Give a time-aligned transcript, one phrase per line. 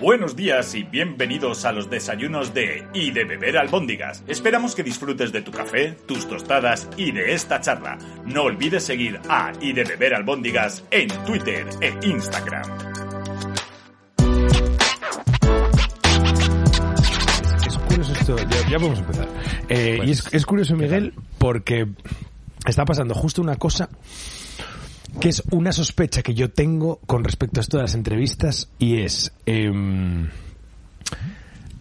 [0.00, 4.22] Buenos días y bienvenidos a los desayunos de Y de beber albóndigas.
[4.28, 7.98] Esperamos que disfrutes de tu café, tus tostadas y de esta charla.
[8.24, 12.62] No olvides seguir a Y de beber albóndigas en Twitter e Instagram.
[17.66, 19.28] Es curioso esto, ya, ya podemos empezar.
[19.68, 21.88] Eh, y es, es curioso, Miguel, porque
[22.64, 23.88] está pasando justo una cosa
[25.20, 29.00] que es una sospecha que yo tengo con respecto a esto de las entrevistas y
[29.02, 30.28] es em,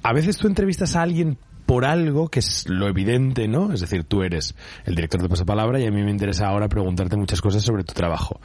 [0.04, 3.74] a veces tú entrevistas a alguien por algo que es lo evidente, ¿no?
[3.74, 4.56] Es decir, tú eres
[4.86, 7.94] el director de Pasapalabra y a mí me interesa ahora preguntarte muchas cosas sobre tu
[7.94, 8.40] trabajo.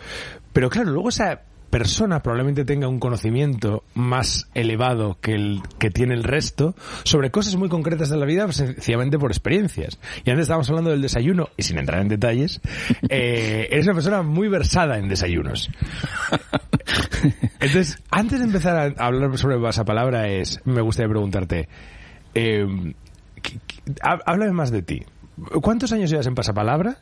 [0.53, 1.43] Pero claro, luego esa
[1.73, 7.57] persona probablemente tenga un conocimiento más elevado que el que tiene el resto sobre cosas
[7.57, 9.99] muy concretas de la vida, pues, sencillamente por experiencias.
[10.25, 12.61] Y antes estábamos hablando del desayuno, y sin entrar en detalles,
[13.09, 15.71] eh, eres una persona muy versada en desayunos.
[17.61, 21.69] Entonces, antes de empezar a hablar sobre pasapalabra, es, me gustaría preguntarte,
[22.35, 22.67] eh,
[23.41, 25.03] ¿qué- qué- há- háblame más de ti.
[25.63, 26.99] ¿Cuántos años llevas en pasapalabra?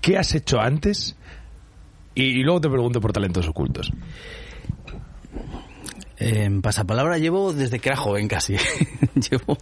[0.00, 1.16] ¿Qué has hecho antes?
[2.14, 3.92] Y, y luego te pregunto por talentos ocultos.
[6.22, 8.54] En pasapalabra llevo desde que era joven casi.
[9.30, 9.56] llevo,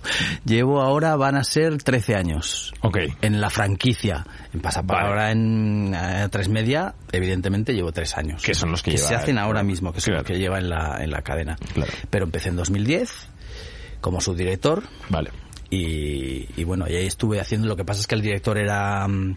[0.44, 2.74] llevo ahora van a ser 13 años.
[2.80, 2.98] Ok.
[3.22, 4.26] En la franquicia.
[4.52, 8.42] En pasapalabra en eh, tres media, evidentemente llevo tres años.
[8.42, 10.22] Que son los que lleva se hacen ahora mismo, que son Claro.
[10.22, 11.56] los que lleva en la, en la cadena.
[11.74, 11.92] Claro.
[12.10, 13.28] Pero empecé en 2010
[14.00, 14.82] como subdirector.
[15.10, 15.30] Vale.
[15.70, 17.68] Y, y bueno, y ahí estuve haciendo.
[17.68, 19.36] Lo que pasa es que el director era mm,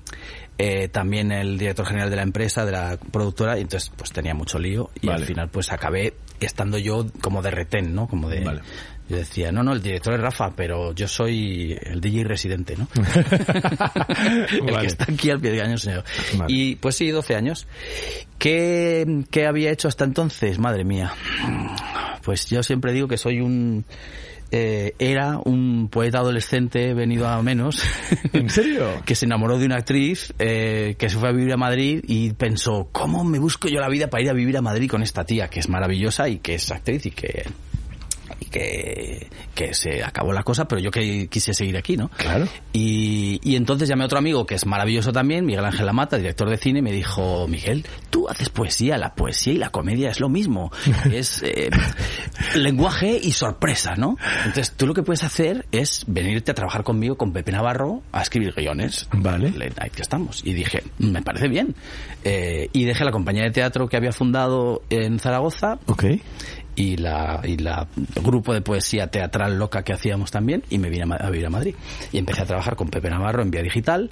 [0.58, 4.34] eh, también el director general de la empresa, de la productora, y entonces pues tenía
[4.34, 4.90] mucho lío.
[5.02, 5.22] Y Vale.
[5.22, 8.08] al final pues acabé estando yo como de retén, ¿no?
[8.08, 8.42] Como de.
[8.42, 8.62] Vale.
[9.10, 12.88] Yo decía, no, no, el director es Rafa, pero yo soy el DJ residente, ¿no?
[12.96, 14.80] el Vale.
[14.82, 16.06] que está aquí al pie de cañón, señor.
[16.48, 17.68] Y pues sí, 12 años.
[18.38, 20.60] ¿Qué, ¿Qué había hecho hasta entonces?
[20.60, 21.12] Madre mía.
[22.24, 23.84] Pues yo siempre digo que soy un...
[24.52, 27.84] eh, era un poeta adolescente venido a menos.
[28.34, 29.02] ¿En serio?
[29.06, 32.34] que se enamoró de una actriz, eh, que se fue a vivir a Madrid y
[32.34, 35.24] pensó, ¿cómo me busco yo la vida para ir a vivir a Madrid con esta
[35.24, 37.46] tía que es maravillosa y que es actriz y que
[38.52, 42.10] que, que se acabó la cosa, pero yo que quise seguir aquí, ¿no?
[42.18, 42.48] Claro.
[42.74, 46.50] Y, y entonces llamé a otro amigo que es maravilloso también, Miguel Ángel Lamata, director
[46.50, 50.20] de cine, y me dijo, Miguel, tú haces poesía, la poesía y la comedia es
[50.20, 50.72] lo mismo.
[51.12, 51.70] es eh,
[52.56, 54.18] lenguaje y sorpresa, ¿no?
[54.46, 58.22] Entonces tú lo que puedes hacer es venirte a trabajar conmigo con Pepe Navarro a
[58.22, 59.08] escribir guiones.
[59.14, 59.52] Vale.
[59.52, 60.42] Le- Ahí que estamos.
[60.46, 61.76] Y dije, me parece bien.
[62.24, 66.04] Eh, y dejé la compañía de teatro que había fundado en Zaragoza Ok.
[66.76, 67.88] Y la, y la
[68.22, 71.50] grupo de poesía teatral loca que hacíamos también y me vine a, a vivir a
[71.50, 71.76] Madrid.
[72.12, 74.10] Y empecé a trabajar con Pepe Navarro en Vía Digital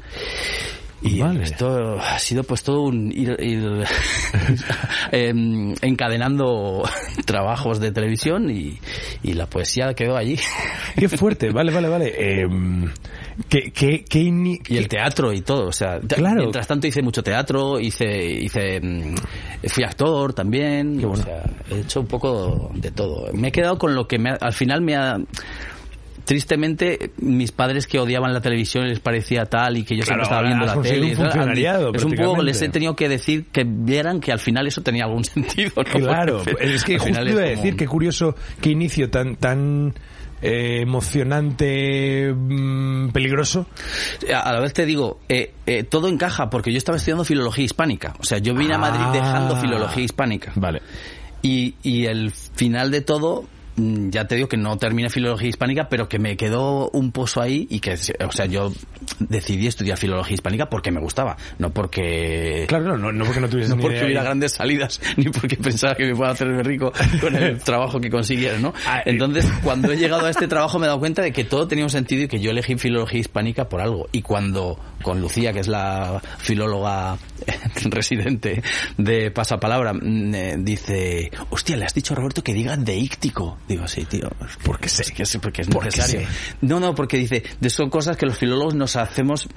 [1.02, 1.44] y Vale.
[1.44, 3.64] esto ha sido pues todo un ir, ir,
[5.12, 6.84] em, encadenando
[7.26, 8.78] trabajos de televisión y,
[9.24, 10.38] y la poesía quedó allí
[10.98, 11.52] Qué fuerte.
[11.52, 12.14] Vale, vale, vale.
[12.18, 12.48] Eh,
[13.48, 16.38] ¿qué, qué, qué ini- y el teatro y todo o sea Claro.
[16.42, 19.16] mientras tanto hice mucho teatro hice hice mm,
[19.68, 21.12] fui actor también bueno.
[21.14, 24.32] o sea he hecho un poco de todo me he quedado con lo que me
[24.40, 25.18] al final me ha
[26.30, 30.24] Tristemente, mis padres que odiaban la televisión les parecía tal y que yo Claro, siempre
[30.26, 31.06] estaba viendo la tele.
[31.88, 34.84] un es un poco, les he tenido que decir que vieran que al final eso
[34.84, 35.72] tenía algún sentido.
[35.76, 35.84] ¿no?
[35.84, 39.96] Claro, Porque es que justo iba a decir, qué curioso, qué inicio tan, tan
[40.44, 43.66] eh, emocionante, mm, peligroso.
[44.32, 48.14] a la vez te digo, eh, eh, todo encaja porque yo estaba estudiando filología hispánica.
[48.20, 49.12] O sea, yo vine a Madrid Ah.
[49.14, 50.52] dejando filología hispánica.
[50.54, 50.84] Vale.
[51.42, 53.46] Y, y el final de todo,
[54.10, 57.68] ya te digo que no terminé filología hispánica, pero que me quedó un pozo ahí
[57.70, 58.72] y que, o sea, yo
[59.20, 62.66] decidí estudiar filología hispánica porque me gustaba, no porque...
[62.68, 64.06] Claro, no, no porque no tuvieses No ni porque idea.
[64.06, 66.92] hubiera grandes salidas, ni porque pensaba que me pueda hacerme rico
[67.22, 68.74] con el trabajo que consiguiera, ¿no?
[68.86, 69.02] Ah.
[69.06, 71.84] Entonces, cuando he llegado a este trabajo me he dado cuenta de que todo tenía
[71.86, 74.08] un sentido y que yo elegí filología hispánica por algo.
[74.12, 77.18] Y cuando con Lucía, que es la filóloga
[77.86, 78.62] residente
[78.98, 83.58] de Pasapalabra, mm, eh, dice, hostia, le has dicho a Roberto que diga deíctico.
[83.68, 84.30] Digo, sí, tío.
[84.64, 86.22] Porque sé que sí, porque es Porque necesario.
[86.28, 86.28] sé.
[86.62, 89.48] No, no, porque dice, de son cosas que los filólogos nos hacemos,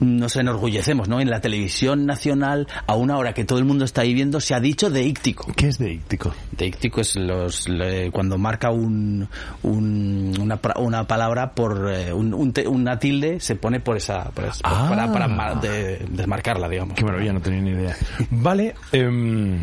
[0.00, 1.20] nos enorgullecemos, ¿no?
[1.20, 4.54] En la televisión nacional, a una hora que todo el mundo está ahí viendo, se
[4.54, 5.52] ha dicho deíctico.
[5.56, 6.34] ¿Qué es deíctico?
[6.52, 9.28] Deíctico es los, le- cuando marca un,
[9.62, 14.44] un- una, una palabra por eh, un- un una tilde, se pone por esa, por
[14.46, 14.86] esa- Ah.
[14.88, 16.94] para, para mar- de- desmarcarla, digamos.
[16.96, 17.96] Qué no tenía ni idea.
[18.30, 19.58] Vale, em,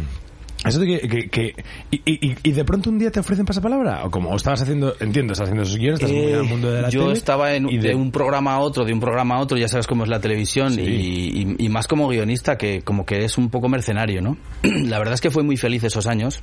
[0.66, 1.56] eso de que, que- que-
[1.92, 4.96] y, y- y de pronto un día te ofrecen pasapalabra o como o estabas haciendo,
[5.00, 7.14] entiendo, estás haciendo esos guiones, estás muy en el mundo de la Eh, yo tele,
[7.14, 7.94] estaba en, y de...
[7.94, 10.72] un programa a otro, de un programa a otro, ya sabes cómo es la televisión
[10.74, 10.82] Sí.
[10.82, 14.38] y, y- y más como guionista que como que es un poco mercenario, ¿no?
[14.64, 16.42] la verdad es que fue muy feliz esos años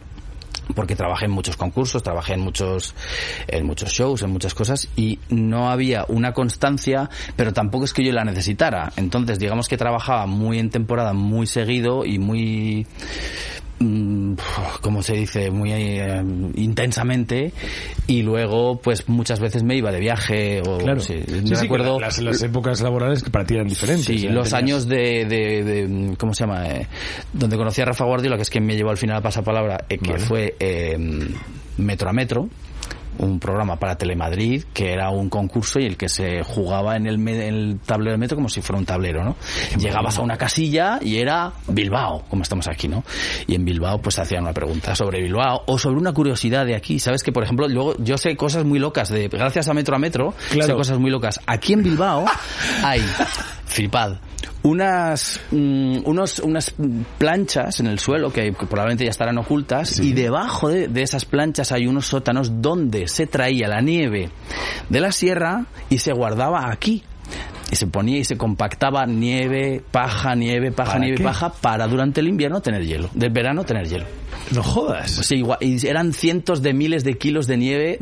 [0.74, 2.94] porque trabajé en muchos concursos, trabajé en muchos,
[3.48, 8.04] en muchos shows, en muchas cosas, y no había una constancia, pero tampoco es que
[8.04, 8.92] yo la necesitara.
[8.96, 12.86] Entonces, digamos que trabajaba muy en temporada, muy seguido y muy,
[14.80, 16.22] como se dice, muy eh,
[16.54, 17.52] intensamente
[18.06, 21.00] y luego pues muchas veces me iba de viaje o Claro.
[21.00, 24.04] sí, Sí, me sí, que las, las épocas laborales que para ti eran diferentes.
[24.04, 26.66] Sí, los tenías- años de, de, de- ¿cómo se llama?
[26.68, 26.86] Eh,
[27.32, 29.98] donde conocí a Rafa Guardiola, que es quien me llevó al final a Pasapalabra, eh,
[29.98, 30.24] que Vale.
[30.24, 30.96] fue eh,
[31.78, 32.48] Metro a Metro,
[33.22, 37.18] un programa para Telemadrid, que era un concurso y el que se jugaba en el,
[37.18, 39.36] me- en el tablero de metro como si fuera un tablero, ¿no?
[39.78, 43.04] Llegabas a una casilla y era Bilbao, como estamos aquí, ¿no?
[43.46, 46.98] Y en Bilbao pues hacían una pregunta sobre Bilbao o sobre una curiosidad de aquí.
[46.98, 49.98] Sabes que, por ejemplo, luego yo sé cosas muy locas de, gracias a Metro a
[49.98, 50.66] Metro, Claro.
[50.66, 51.40] sé cosas muy locas.
[51.46, 52.24] Aquí en Bilbao
[52.84, 53.00] hay,
[53.66, 54.16] flipad,
[54.62, 56.74] unas, mm, unos, unas
[57.18, 61.24] planchas en el suelo que, que probablemente ya estarán ocultas y debajo de, de esas
[61.24, 64.30] planchas hay unos sótanos donde se traía la nieve
[64.88, 67.02] de la sierra y se guardaba aquí.
[67.70, 71.24] Y se ponía y se compactaba nieve, paja, nieve, paja, ¿Para nieve, qué?
[71.24, 74.04] paja para durante el invierno tener hielo, del verano tener hielo.
[74.50, 75.14] No jodas.
[75.14, 77.98] Pues igual, y eran cientos de miles de kilos de nieve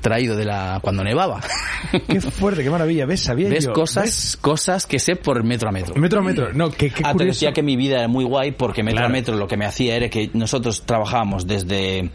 [0.00, 1.40] traído de la cuando nevaba.
[2.08, 3.06] Qué fuerte, qué maravilla.
[3.06, 3.20] ¿Ves?
[3.20, 3.72] Sabía ¿Ves yo.
[3.74, 4.38] cosas, ¿Ves?
[4.40, 5.94] cosas que sé por metro a metro?
[5.94, 6.52] Metro a metro.
[6.52, 9.08] No, qué Ah, te decía que mi vida era muy guay porque metro Claro.
[9.08, 12.10] a metro lo que me hacía era que nosotros trabajábamos desde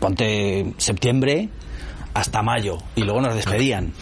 [0.00, 1.48] ponte septiembre
[2.14, 3.92] hasta mayo y luego nos despedían.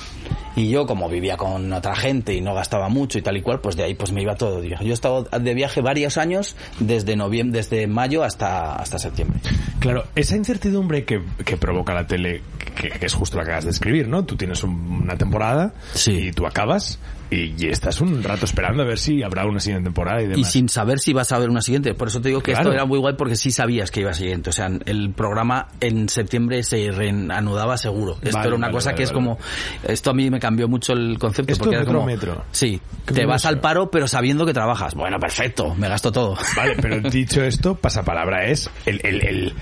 [0.56, 3.60] Y yo, como vivía con otra gente y no gastaba mucho y tal y cual,
[3.60, 4.84] pues de ahí pues me iba todo de viaje.
[4.84, 9.40] Yo he estado de viaje varios años, desde noviembre, desde mayo hasta, hasta septiembre.
[9.80, 12.42] Claro, esa incertidumbre que, que provoca la tele,
[12.80, 14.24] que, que es justo la que acabas de escribir, ¿no?
[14.24, 16.28] Tú tienes un- una temporada Sí.
[16.28, 16.98] y tú acabas
[17.34, 20.38] y, y estás un rato esperando a ver si habrá una siguiente temporada y demás.
[20.38, 21.94] Y sin saber si vas a ver una siguiente.
[21.94, 22.70] Por eso te digo que Claro.
[22.70, 24.50] esto era muy guay porque sí sabías que iba a siguiente.
[24.50, 28.16] O sea, el programa en septiembre se reanudaba seguro.
[28.22, 29.38] Esto Vale, era una vale, cosa vale, que es como...
[29.82, 31.52] Esto a mí me cambió mucho el concepto.
[31.52, 32.44] Esto porque era metro a como, metro.
[32.52, 32.80] Sí.
[33.06, 34.94] Te vas al paro pero sabiendo que trabajas.
[34.94, 35.74] Bueno, perfecto.
[35.74, 36.36] Me gasto todo.
[36.56, 39.54] Vale, pero dicho esto, pasapalabra es el, el, el,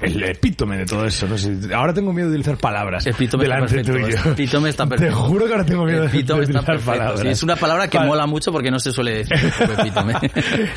[0.00, 1.26] el epítome de todo eso.
[1.26, 3.92] No sé, ahora tengo miedo de utilizar palabras Epítome está perfecto.
[3.92, 4.32] tuyo.
[4.32, 5.14] Epítome está perfecto.
[5.16, 7.20] Te juro que ahora tengo miedo de, Epítome de está utilizar palabras.
[7.20, 8.08] Sí, es una palabra que Vale.
[8.10, 9.36] mola mucho porque no se suele decir.
[9.78, 10.14] Epítome.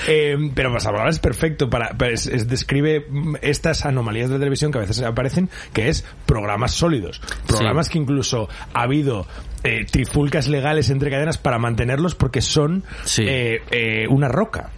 [0.08, 3.06] Eh, pero pasapalabra es perfecto para, para- es- es- describe
[3.42, 8.50] estas anomalías de televisión que a veces aparecen, que es programas sólidos, programas que incluso
[8.74, 9.28] ha habido
[9.64, 13.24] eh, trifulcas legales entre cadenas para mantenerlos porque son Sí.
[13.28, 14.70] eh, eh, una roca.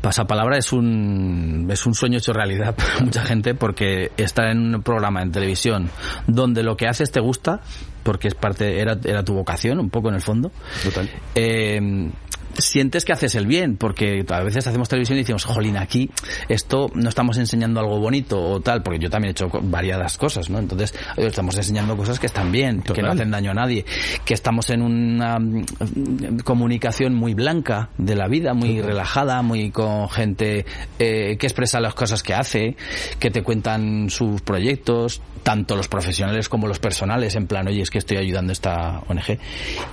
[0.00, 4.82] Pasapalabra es un, es un sueño hecho realidad para mucha gente porque estar en un
[4.82, 5.88] programa en televisión
[6.26, 7.60] donde lo que haces te gusta,
[8.02, 10.52] porque es parte, era, era tu vocación un poco en el fondo.
[10.82, 11.08] Total.
[11.34, 12.10] Eh,
[12.58, 16.10] sientes que haces el bien, porque a veces hacemos televisión y decimos, jolín, aquí
[16.48, 20.50] esto no estamos enseñando algo bonito o tal, porque yo también he hecho variadas cosas,
[20.50, 20.58] ¿no?
[20.58, 23.84] Entonces, estamos enseñando cosas que están bien, que no hacen daño a nadie,
[24.24, 30.08] que estamos en una mm, comunicación muy blanca de la vida, muy relajada, muy con
[30.08, 30.64] gente
[30.98, 32.76] eh, que expresa las cosas que hace,
[33.18, 37.90] que te cuentan sus proyectos, tanto los profesionales como los personales, en plan, oye, es
[37.90, 39.38] que estoy ayudando a esta ONG,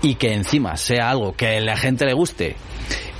[0.01, 2.50] y que encima sea algo que a la gente le guste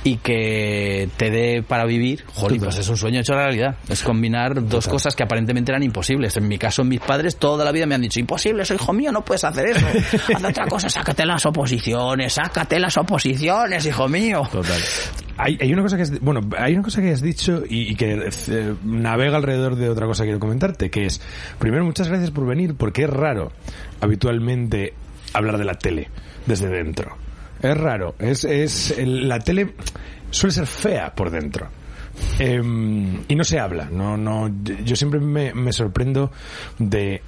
[0.04, 3.76] y que te dé para vivir, jolín, pues es un sueño hecho realidad.
[3.88, 6.36] Es combinar dos cosas que aparentemente eran imposibles.
[6.36, 9.12] En mi caso, mis padres toda la vida me han dicho, imposible, soy hijo mío,
[9.12, 9.86] no puedes hacer eso.
[10.34, 14.42] Haz otra cosa, sácate las oposiciones, sácate las oposiciones, hijo mío.
[14.50, 14.80] Total.
[15.38, 17.94] Hay, hay una cosa que has, bueno, hay una cosa que has dicho y, y
[17.94, 21.20] que eh, navega alrededor de otra cosa que quiero comentarte, que es,
[21.58, 23.52] primero, muchas gracias por venir, porque es raro
[24.00, 24.94] habitualmente
[25.32, 26.08] hablar de la tele
[26.46, 27.16] desde dentro.
[27.62, 28.14] Es raro.
[28.18, 29.74] Es, es la tele
[30.30, 31.68] suele ser fea por dentro.
[32.38, 33.88] Em, y no se habla.
[33.90, 34.50] No, no,
[34.84, 36.32] yo siempre me, me sorprendo
[36.78, 37.22] de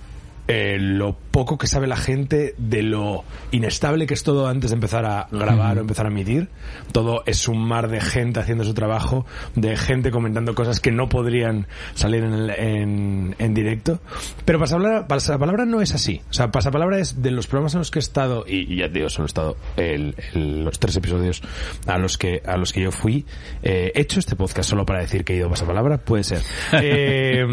[0.48, 4.74] eh, lo poco que sabe la gente de lo inestable que es todo antes de
[4.74, 6.48] empezar a grabar o empezar a emitir.
[6.92, 11.08] Todo es un mar de gente haciendo su trabajo, de gente comentando cosas que no
[11.08, 14.00] podrían salir en, el- en, en directo.
[14.44, 16.20] Pero Pasapalabra, Pasapalabra no es así.
[16.30, 18.88] O sea, Pasapalabra es de los programas en los que he estado, y, y ya
[18.88, 21.42] te digo, solo he estado el- el- los tres episodios
[21.86, 23.24] a los que, a los que yo fui.
[23.62, 26.42] Eh, he hecho este podcast solo para decir que he ido Pasapalabra, puede ser.
[26.86, 27.44] Eh,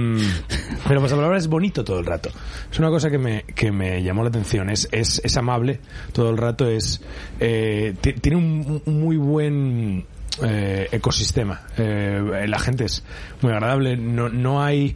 [0.88, 2.29] pero Pasapalabra es bonito todo el rato.
[2.71, 4.70] Es una cosa que me, que me llamó la atención.
[4.70, 5.80] Es, es, es amable
[6.14, 6.68] todo el rato.
[6.70, 7.02] Es,
[7.40, 10.06] eh, ti- tiene un, un muy buen
[10.44, 11.62] eh, ecosistema.
[11.78, 13.04] Eh, la gente es
[13.42, 13.98] muy agradable.
[13.98, 14.96] No, no hay,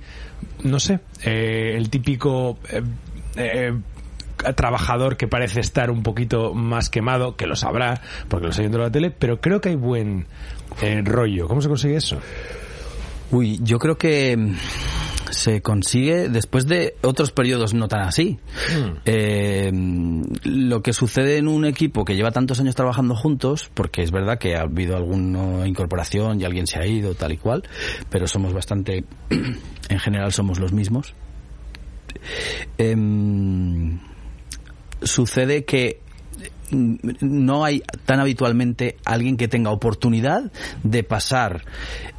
[0.63, 2.57] no sé, el típico
[4.55, 8.77] trabajador que parece estar un poquito más quemado, que lo sabrá, porque lo está viendo
[8.77, 10.25] en la tele, pero creo que hay buen
[11.03, 11.47] rollo.
[11.47, 12.19] ¿Cómo se consigue eso?
[13.31, 14.37] Uy, yo creo que
[15.31, 18.39] se consigue después de otros periodos no tan así.
[18.73, 18.97] Hmm.
[19.05, 19.71] Eh,
[20.43, 24.37] lo que sucede en un equipo que lleva tantos años trabajando juntos, porque es verdad
[24.37, 27.63] que ha habido alguna incorporación y alguien se ha ido, tal y cual,
[28.09, 31.13] pero somos bastante, en general somos los mismos.
[32.77, 33.99] Em,
[35.01, 36.01] sucede que
[36.71, 40.51] no hay tan habitualmente alguien que tenga oportunidad
[40.83, 41.63] de pasar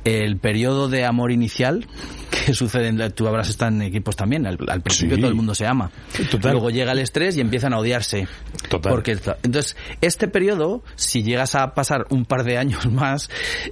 [0.06, 1.86] el periodo de amor inicial
[2.30, 5.66] que sucede en, tú habrás estado en equipos también al, principio todo el mundo se
[5.66, 5.90] ama.
[6.42, 8.28] Luego llega el estrés y empiezan a odiarse.
[8.82, 13.28] Porque entonces este periodo si llegas a pasar un par de años más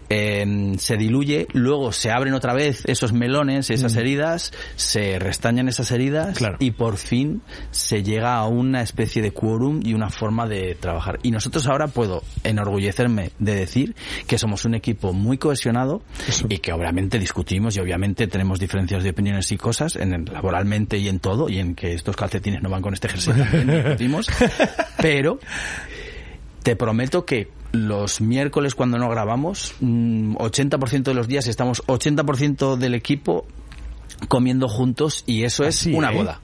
[0.08, 3.98] em, se diluye luego se abren otra vez esos melones esas mm.
[3.98, 9.80] heridas se restañan esas heridas y por fin se llega a una especie de quórum
[9.84, 11.18] y una forma de trabajar.
[11.22, 13.94] Y nosotros ahora puedo enorgullecerme de decir
[14.26, 16.02] que somos un equipo muy cohesionado
[16.48, 21.08] y que obviamente discutimos y obviamente tenemos diferencias de opiniones y cosas en laboralmente y
[21.08, 23.34] en todo y en que estos calcetines no van con este jersey
[23.66, 24.28] discutimos.
[25.00, 25.38] Pero
[26.62, 32.76] te prometo que los miércoles cuando no grabamos 80% mm, de los días estamos 80%
[32.76, 33.46] del equipo
[34.28, 36.16] comiendo juntos y eso es una ¿eh?
[36.16, 36.40] boda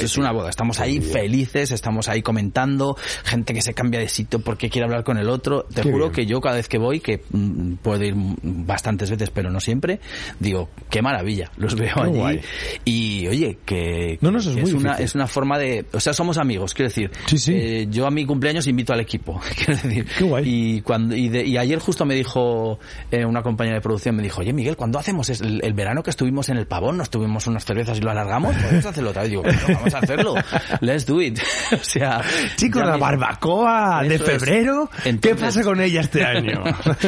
[0.00, 0.50] es una boda.
[0.50, 5.04] Estamos ahí felices, estamos ahí comentando, gente que se cambia de sitio porque quiere hablar
[5.04, 5.64] con el otro.
[5.72, 9.50] Te juro que yo cada vez que voy, que mm, puedo ir bastantes veces, pero
[9.50, 10.00] no siempre,
[10.38, 11.50] digo, qué maravilla.
[11.56, 12.40] Los veo allí.
[12.84, 15.84] Y oye, que, no, es, una, es una forma de...
[15.92, 17.10] O sea, somos amigos, quiero decir.
[17.48, 20.06] Eh, yo a mi cumpleaños invito al equipo, quiero decir.
[20.44, 22.78] Y, cuando, y, ayer justo me dijo
[23.10, 26.10] eh, una compañera de producción, me dijo, oye Miguel, cuando hacemos el, el, verano que
[26.10, 28.54] estuvimos en el pavón, nos tuvimos unas cervezas y lo alargamos?
[28.56, 29.30] Podemos hacerlo otra vez.
[29.30, 30.34] Digo, vamos a hacerlo.
[30.80, 31.38] Let's do it.
[31.72, 32.22] o sea,
[32.56, 34.90] chicos, la barbacoa de febrero,
[35.20, 36.62] ¿qué pasa con ella este año?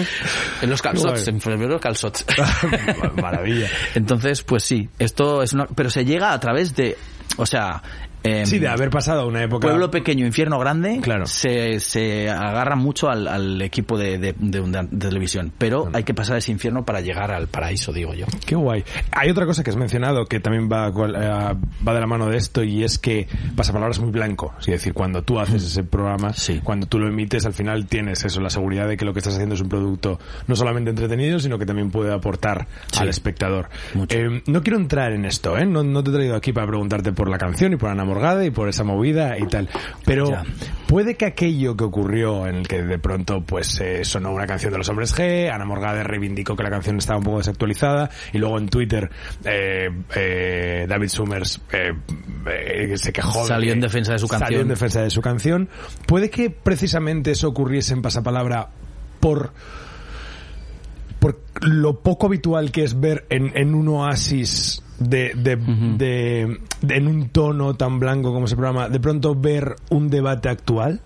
[0.63, 2.25] en los calzots, en febrero calzots.
[3.21, 3.69] Maravilla.
[3.95, 6.97] Entonces, pues sí, esto es una, pero se llega a través de,
[7.37, 7.83] o sea,
[8.27, 9.69] Em, sí, de haber pasado una época.
[9.69, 11.01] Pueblo pequeño, infierno grande.
[11.01, 11.27] Claro.
[11.27, 14.35] Se, se agarra mucho al, equipo de,
[14.99, 15.53] televisión.
[15.57, 18.27] Pero hay que pasar ese infierno para llegar al paraíso, digo yo.
[18.45, 18.85] Qué guay.
[19.13, 21.57] Hay otra cosa que has mencionado que también va, eh,
[21.87, 24.55] va de la mano de esto y es que pasapalabras muy blanco.
[24.61, 26.33] Es decir, cuando tú haces ese programa,
[26.65, 29.35] cuando tú lo emites, al final tienes eso, la seguridad de que lo que estás
[29.35, 32.67] haciendo es un producto no solamente entretenido, sino que también puede aportar
[32.99, 33.69] al espectador.
[34.09, 35.65] Eh, no quiero entrar en esto, ¿eh?
[35.65, 38.05] No, no te he traído aquí para preguntarte por la canción y por Ana
[38.45, 39.69] y por esa movida y tal.
[40.05, 40.31] Pero
[40.87, 44.73] puede que aquello que ocurrió en el que de pronto pues eh, sonó una canción
[44.73, 48.39] de los hombres G, Ana Morgade reivindicó que la canción estaba un poco desactualizada y
[48.39, 49.11] luego en Twitter
[49.45, 51.61] eh, eh, David Summers
[52.97, 53.47] se quejó.
[53.47, 54.47] Salió en defensa de su canción.
[54.47, 55.69] Salió en defensa de su canción.
[56.07, 58.71] Puede que precisamente eso ocurriese en pasapalabra
[59.21, 59.53] por
[61.19, 65.57] por lo poco habitual que es ver en, en un oasis de, de,
[66.81, 71.01] de, en un tono tan blanco como ese programa, de pronto ver un debate actual?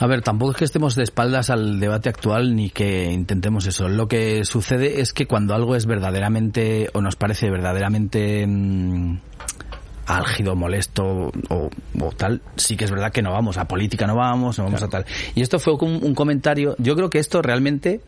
[0.00, 3.86] A ver, tampoco es que estemos de espaldas al debate actual ni que intentemos eso.
[3.86, 9.18] Lo que sucede es que cuando algo es verdaderamente o nos parece verdaderamente mm,
[10.16, 11.70] álgido, molesto o,
[12.16, 14.88] tal, sí que es verdad que no vamos a política, no vamos, no vamos a
[14.88, 15.04] tal.
[15.34, 18.00] Y esto fue un, un, comentario, yo creo que esto realmente,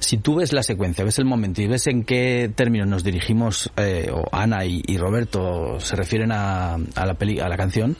[0.00, 3.70] si tú ves la secuencia, ves el momento y ves en qué términos nos dirigimos,
[3.76, 7.96] eh, o Ana y, Roberto se refieren a, a la peli, a la canción,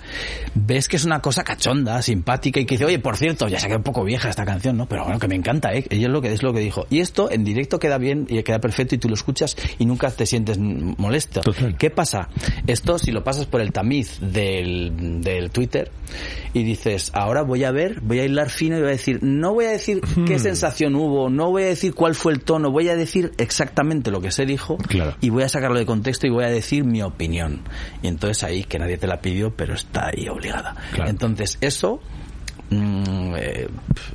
[0.54, 3.68] ves que es una cosa cachonda, simpática y que dice, oye, por cierto, ya se
[3.68, 4.86] queda un poco vieja esta canción, ¿no?
[4.86, 5.84] Pero bueno, que me encanta, ¿eh?
[5.90, 6.86] Ella es lo que, es lo que dijo.
[6.90, 10.10] Y esto en directo queda bien y queda perfecto y tú lo escuchas y nunca
[10.10, 11.40] te sientes molesto.
[11.78, 12.28] ¿Qué pasa?
[12.66, 15.90] Esto, si lo pasas por el tamiz del, del Twitter
[16.54, 19.54] y dices, ahora voy a ver, voy a hilar fino y voy a decir, no
[19.54, 20.40] voy a decir qué hmm.
[20.40, 24.20] sensación hubo, no voy a decir cuál fue el tono, voy a decir exactamente lo
[24.20, 24.78] que se dijo
[25.20, 27.62] y voy a sacarlo de contexto y voy a decir mi opinión.
[28.02, 30.76] Y entonces ahí, que nadie te la pidió, pero está ahí obligada.
[31.06, 32.00] Entonces, eso
[32.70, 33.68] Mm, eh,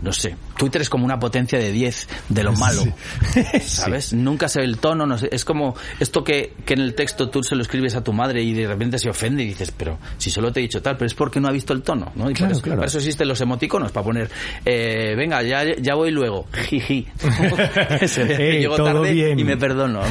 [0.03, 2.83] no sé, Twitter es como una potencia de 10 de lo malo,
[3.61, 4.13] ¿sabes?
[4.13, 7.29] Nunca se ve el tono, no sé, es como esto que, que en el texto
[7.29, 9.97] tú se lo escribes a tu madre y de repente se ofende y dices, pero
[10.17, 12.29] si solo te he dicho tal, pero es porque no ha visto el tono, ¿no?
[12.29, 14.29] Y claro, para eso existen los emoticonos, para poner,
[14.65, 17.07] eh, venga, ya, ya voy luego, jiji.
[18.37, 20.01] llego tarde y me perdono,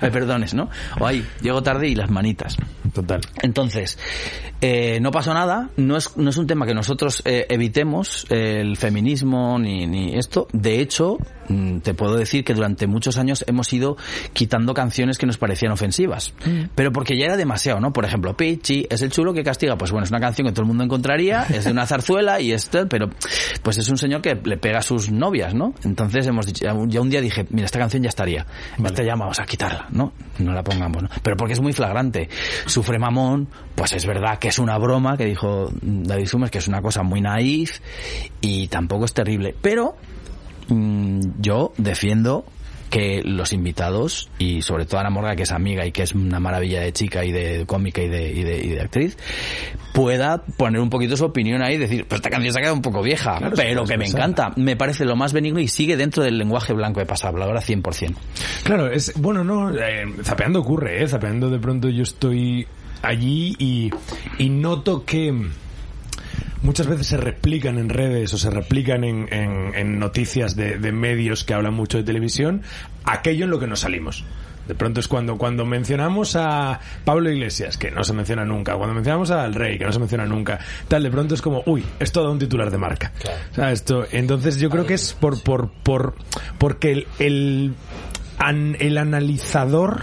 [0.00, 0.68] me, perdones, ¿no?
[1.00, 2.56] O ahí, llego tarde y las manitas.
[2.92, 3.20] Total.
[3.42, 3.98] Entonces,
[4.60, 9.58] eh, no pasó nada, no es, no es un tema que nosotros evitemos el feminismo
[9.58, 10.48] ni, ni esto.
[10.52, 11.18] De hecho,
[11.48, 13.96] mm, te puedo decir que durante muchos años hemos ido
[14.32, 16.34] quitando canciones que nos parecían ofensivas.
[16.44, 16.70] Mm.
[16.74, 17.92] Pero porque ya era demasiado, ¿no?
[17.92, 19.76] Por ejemplo, Pichi es el chulo que castiga.
[19.76, 22.52] Pues bueno, es una canción que todo el mundo encontraría, es de una zarzuela y
[22.52, 23.10] esto, pero
[23.62, 25.74] pues es un señor que le pega a sus novias, ¿no?
[25.84, 28.46] Entonces hemos dicho, ya un día dije, mira, esta canción ya estaría.
[28.82, 30.12] Esta ya vamos a quitarla, ¿no?
[30.38, 31.08] No la pongamos, ¿no?
[31.22, 32.28] Pero porque es muy flagrante.
[32.66, 36.68] Sufre mamón, pues es verdad que es una broma, que dijo David Summers, que es
[36.68, 37.80] una cosa muy naif
[38.40, 39.54] y tampoco es terrible.
[39.60, 39.67] Pero
[40.68, 42.44] mm, yo defiendo
[42.88, 46.40] que los invitados y sobre todo Ana Morga que es amiga y que es una
[46.40, 49.18] maravilla de chica y de cómica y de, y de, y de actriz
[49.92, 52.76] pueda poner un poquito su opinión ahí y decir pues esta canción se ha quedado
[52.76, 55.96] un poco vieja Claro, pero que me encanta me parece lo más benigno y sigue
[55.96, 58.14] dentro del lenguaje blanco de pasapalabra 100%
[58.64, 61.08] Claro, es bueno, no, eh, zapeando ocurre, ¿eh?
[61.08, 62.66] Zapeando de pronto yo estoy
[63.02, 63.90] allí y,
[64.38, 65.32] y noto que
[66.62, 70.92] muchas veces se replican en redes o se replican en, en- en noticias de, de
[70.92, 72.62] medios que hablan mucho de televisión
[73.04, 74.24] aquello en lo que nos salimos.
[74.66, 78.94] De pronto es cuando, cuando mencionamos a Pablo Iglesias, que no se menciona nunca, cuando
[78.94, 82.12] mencionamos al Rey, que no se menciona nunca, tal, de pronto es como, uy, es
[82.12, 83.12] todo un titular de marca.
[83.50, 86.16] O sea, esto, entonces yo creo que es por, por, por,
[86.58, 87.74] porque el, el,
[88.38, 90.02] an- el analizador,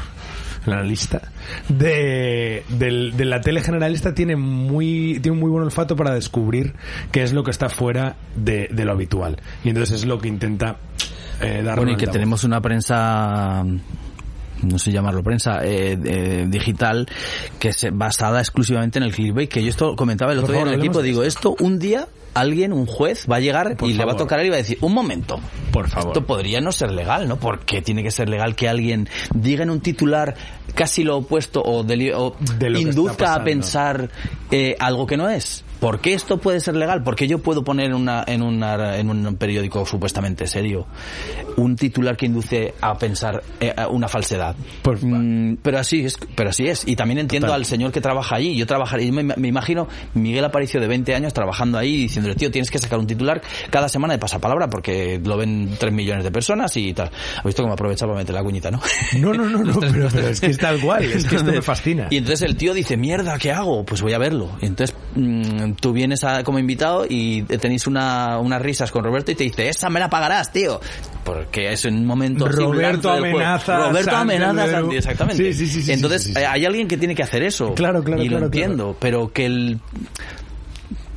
[0.66, 1.22] el analista,
[1.70, 6.74] de, del- de la tele generalista tiene muy, tiene un muy buen olfato para descubrir
[7.12, 9.38] qué es lo que está fuera de, de lo habitual.
[9.64, 10.78] Y entonces es lo que intenta
[11.42, 13.64] eh, dar Bueno, y que tenemos una prensa
[14.68, 17.08] no sé llamarlo prensa eh, eh, digital
[17.60, 20.62] que se basada exclusivamente en el clickbait que yo esto comentaba el Por otro día
[20.62, 23.90] favor, en el equipo digo esto un día alguien un juez va a llegar Por
[23.90, 25.40] y le va a tocar él y va a decir un momento
[25.72, 26.10] Por favor.
[26.10, 27.38] esto podría no ser legal ¿no?
[27.38, 30.36] porque tiene que ser legal que alguien diga en un titular
[30.74, 34.10] casi lo opuesto o, De lo induzca a pensar
[34.52, 37.04] eh, algo que no es ¿Por qué esto puede ser legal?
[37.04, 40.88] Porque yo puedo poner una, en, una, en un periódico supuestamente serio
[41.58, 44.56] un titular que induce a pensar eh, una falsedad.
[44.82, 46.88] Por- Mm, pero así es, pero así es.
[46.88, 47.62] Y también entiendo Total.
[47.62, 48.56] al señor que trabaja allí.
[48.56, 52.72] Yo trabajaré, me, me imagino Miguel Aparicio de 20 años trabajando ahí diciéndole, tío, tienes
[52.72, 56.76] que sacar un titular cada semana de pasapalabra porque lo ven 3 millones de personas
[56.78, 57.12] y tal.
[57.38, 58.82] ¿Has visto cómo aprovecha para meter la cuñita, no?
[59.20, 62.08] No, no, no, no, pero, es que es tal cual, es que esto me fascina.
[62.10, 63.84] Y entonces el tío dice, mierda, ¿qué hago?
[63.86, 64.50] Pues voy a verlo.
[64.62, 69.32] Y entonces mm, tú vienes a- como invitado y tenéis una, unas risas con Roberto
[69.32, 70.80] y te dice, esa me la pagarás, tío.
[71.24, 74.72] Porque es en un momento Roberto amenaza Roberto Santi amenaza.
[74.72, 75.54] Santi, exactamente.
[75.54, 77.74] Sí, sí, sí, Entonces hay alguien que tiene que hacer eso.
[77.74, 79.80] Claro, claro, Y claro, lo entiendo, pero que el...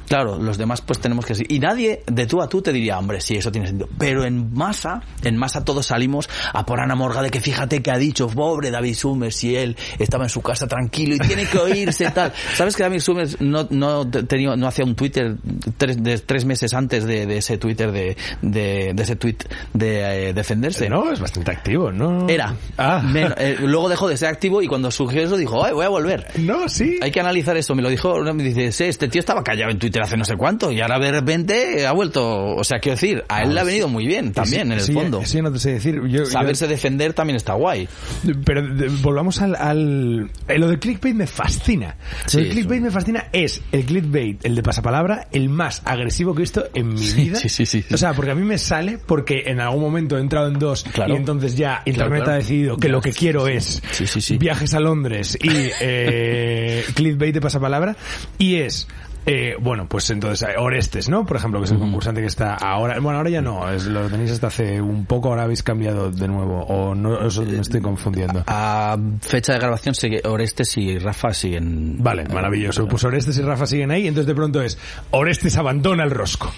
[0.08, 1.34] Claro, los demás pues tenemos que.
[1.48, 3.88] Y nadie de tú a tú te diría, hombre, sí, eso tiene sentido.
[3.98, 7.90] Pero en masa, en masa todos salimos a por Ana Morga de que fíjate que
[7.90, 11.58] ha dicho, pobre David Summers, si él estaba en su casa tranquilo y tiene que
[11.58, 12.32] oírse tal.
[12.54, 15.36] ¿Sabes que David Summers no, no te- tenía, no hacía un Twitter
[15.76, 19.36] tres, de, tres meses antes de, de ese Twitter de, de, de ese tweet
[19.74, 20.88] de eh, defenderse?
[20.88, 22.28] No, es bastante activo, ¿no?
[22.28, 22.54] Era.
[22.78, 23.02] Ah.
[23.36, 26.26] Eh, luego dejó de ser activo y cuando surgió eso dijo, ay, voy a volver.
[26.38, 26.98] No, sí.
[27.02, 27.74] Hay que analizar esto.
[27.74, 30.36] Me lo dijo, me dice, sí, este tío estaba callado en Twitter hace no sé
[30.36, 32.54] cuánto y ahora de repente ha vuelto.
[32.56, 34.80] O sea, quiero decir, a él le ha venido muy bien también, Sí, en el
[34.80, 35.20] sí, fondo.
[35.24, 35.96] Sí, no te sé decir.
[36.02, 37.88] Yo, yo- Saberse defender también está guay.
[38.44, 40.30] Pero de- volvamos al, al...
[40.48, 41.96] eh, Lo del clickbait me fascina.
[42.26, 46.34] Sí, lo del clickbait me fascina es el clickbait, el de pasapalabra, el más agresivo
[46.34, 47.36] que he visto en mi vida.
[47.38, 47.84] sí, sí, sí.
[47.92, 50.84] O sea, porque a mí me sale porque en algún momento he entrado en dos
[50.92, 51.14] Claro.
[51.14, 52.32] y entonces ya Internet claro.
[52.32, 53.82] ha decidido que lo que quiero es
[54.38, 55.48] viajes a Londres y
[55.80, 57.96] eh, clickbait de pasapalabra
[58.38, 58.88] y es...
[59.30, 61.26] eh, bueno, pues entonces eh, Orestes, ¿no?
[61.26, 62.98] Por ejemplo, que es el concursante que está ahora.
[62.98, 66.26] Bueno, ahora ya no, es, lo tenéis hasta hace un poco, ahora habéis cambiado de
[66.26, 68.42] nuevo, o no, eso me estoy confundiendo.
[68.46, 72.02] A fecha de grabación sigue Orestes y Rafa siguen.
[72.02, 72.88] Vale, maravilloso.
[72.88, 74.78] Pues Orestes y Rafa siguen ahí, entonces de pronto es
[75.10, 76.50] Orestes abandona el rosco.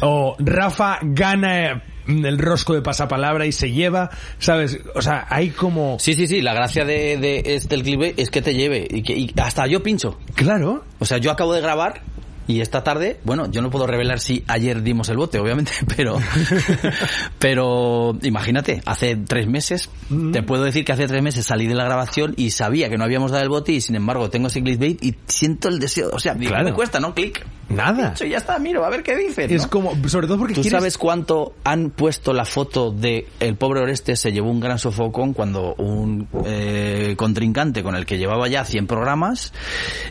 [0.00, 4.78] O Rafa gana el rosco de pasapalabra y se lleva, ¿sabes?
[4.94, 5.98] O sea, hay como...
[5.98, 6.40] Sí, sí, sí.
[6.42, 9.66] La gracia de, de este el clip es que te lleve y que y hasta
[9.66, 10.18] yo pincho.
[10.34, 10.84] Claro.
[10.98, 12.02] O sea, yo acabo de grabar
[12.48, 16.16] y esta tarde, bueno, yo no puedo revelar si ayer dimos el bote, obviamente, pero,
[17.38, 20.30] pero imagínate, hace tres meses, Mm.
[20.30, 23.02] te puedo decir que hace tres meses salí de la grabación y sabía que no
[23.02, 26.20] habíamos dado el bote y sin embargo tengo ese clickbait y siento el deseo, o
[26.20, 26.62] sea, Claro.
[26.64, 27.12] me cuesta, ¿no?
[27.14, 27.44] Clic.
[27.68, 28.14] Nada.
[28.24, 29.52] Y ya está, miro, a ver qué dicen.
[29.52, 29.70] Es ¿no?
[29.70, 30.78] como, sobre todo porque ¿Tú quieres...
[30.78, 35.32] sabes cuánto han puesto la foto de el pobre Orestes se llevó un gran sofocón
[35.32, 39.52] cuando un eh, contrincante con el que llevaba ya 100 programas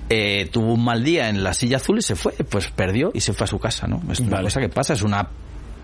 [0.09, 3.21] eh, tuvo un mal día en la silla azul y se fue, pues perdió y
[3.21, 4.01] se fue a su casa, ¿no?
[4.11, 5.29] Es una cosa que pasa, es una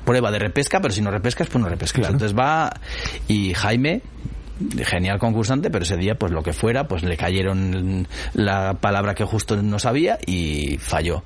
[0.05, 2.01] prueba de repesca, pero si no repescas, pues no repescas.
[2.01, 2.13] Claro.
[2.13, 2.73] Entonces va
[3.27, 4.01] y Jaime
[4.84, 9.23] genial concursante, pero ese día, pues lo que fuera, pues le cayeron la palabra que
[9.23, 11.23] justo no sabía y falló.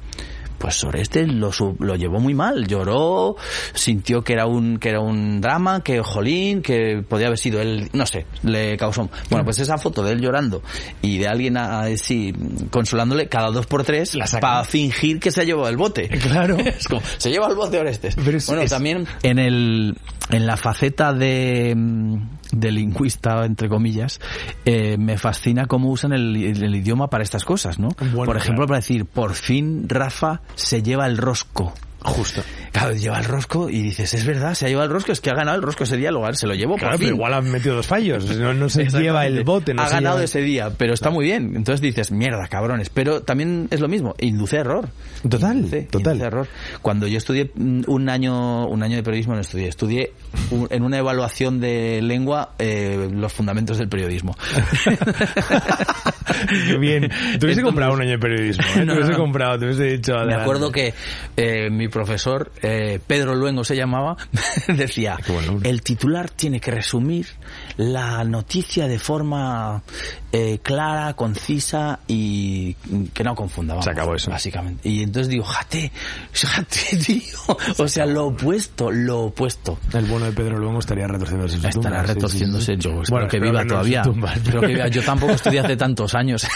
[0.66, 3.36] Pues Orestes lo, lo llevó muy mal, lloró,
[3.76, 7.88] sintió que era un que era un drama, que jolín, que podía haber sido él,
[7.94, 9.08] no sé, le causó.
[9.30, 10.64] Bueno, pues esa foto de él llorando
[11.04, 12.34] y de alguien así
[12.72, 16.10] consolándole cada dos por tres para fingir que se ha llevado el bote.
[16.26, 16.58] Claro.
[16.66, 18.16] es como, se lleva el bote Orestes.
[18.48, 19.96] bueno, también en el
[20.32, 21.76] en la faceta de,
[22.60, 24.20] de lingüista, entre comillas,
[24.66, 27.90] eh, me fascina cómo usan el, idioma para estas cosas, ¿no?
[27.90, 31.74] por ejemplo, para decir, por fin Rafa se lleva el rosco.
[32.06, 32.44] Justo.
[32.72, 35.32] Claro, lleva el rosco y dices, es verdad, se ha llevado el rosco, es que
[35.32, 36.76] ha ganado el rosco ese día, lugar se lo llevó.
[36.76, 39.74] Claro, pero igual ha metido dos fallos, no, se lleva el bote.
[39.74, 41.56] No ha ganado ese día, pero está muy bien.
[41.56, 42.90] Entonces dices, mierda, cabrones.
[42.90, 44.90] Pero también es lo mismo, induce error.
[45.30, 46.22] Total, total.
[46.22, 46.48] error.
[46.82, 50.14] Cuando yo estudié un año, un año de periodismo no estudié, estudié
[50.70, 54.36] en una evaluación de lengua eh, los fundamentos del periodismo.
[56.68, 57.10] Qué bien.
[57.40, 58.64] Te hubiese comprado un año de periodismo.
[58.64, 58.74] ¿eh?
[58.86, 60.14] te hubiese comprado, te hubiese dicho.
[60.26, 60.94] Me acuerdo que
[61.38, 64.18] eh, mi profesor, eh, Pedro Luengo se llamaba,
[64.68, 65.18] decía,
[65.64, 67.28] el titular tiene que resumir
[67.78, 69.82] la noticia de forma
[70.32, 72.74] eh, clara, concisa y
[73.14, 73.82] que no confunda.
[73.82, 74.32] se acabó eso.
[74.32, 74.88] Básicamente.
[74.88, 75.92] Y entonces digo, jate,
[76.34, 77.58] jate, tío.
[77.78, 79.80] O sea, lo opuesto, lo opuesto.
[79.94, 82.78] El bueno de Pedro Luengo estaría retorciéndose en Estaría retorciéndose.
[82.78, 84.04] Yo bueno, que viva todavía.
[84.92, 86.46] Yo tampoco estudié hace tantos años.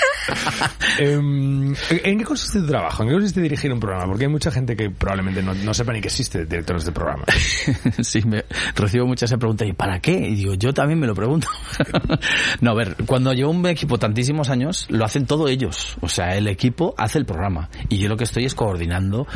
[0.97, 3.03] Em, ¿En qué consiste tu trabajo?
[3.03, 4.05] ¿En qué consiste dirigir un programa?
[4.05, 7.23] Porque hay mucha gente que probablemente no, no sepa ni que existe directores de programa.
[8.01, 8.43] sí, me
[8.75, 9.67] recibo muchas preguntas.
[9.67, 10.11] ¿Y para qué?
[10.11, 11.47] Y digo, yo también me lo pregunto.
[12.61, 15.97] no, a ver, cuando llevo un equipo tantísimos años, lo hacen todos ellos.
[16.01, 17.69] O sea, el equipo hace el programa.
[17.89, 19.27] Y yo lo que estoy es coordinando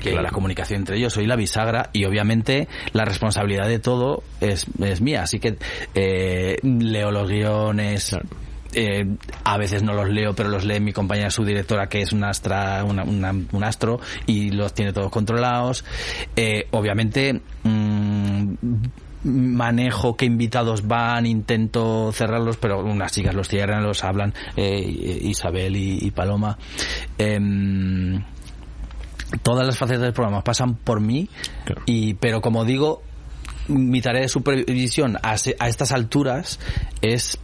[0.00, 1.12] que la comunicación entre ellos.
[1.12, 5.22] Soy la bisagra y obviamente la responsabilidad de todo es, es mía.
[5.22, 5.56] Así que
[5.94, 8.16] eh, leo los guiones.
[8.74, 9.06] Eh,
[9.44, 12.24] a veces no los leo, pero los lee mi compañera su directora que es un
[12.24, 15.84] astra, un astro, y los tiene todos controlados.
[16.36, 18.54] Eh, obviamente, mm,
[19.24, 24.80] manejo qué invitados van, intento cerrarlos, pero unas chicas los cierran, los hablan, eh,
[25.22, 26.58] Isabel y, Paloma.
[27.18, 28.22] Em,
[29.42, 31.28] todas las facetas del programa pasan por mí,
[31.86, 33.02] y, pero como digo,
[33.68, 36.58] mi tarea de supervisión a, a estas alturas
[37.00, 37.38] es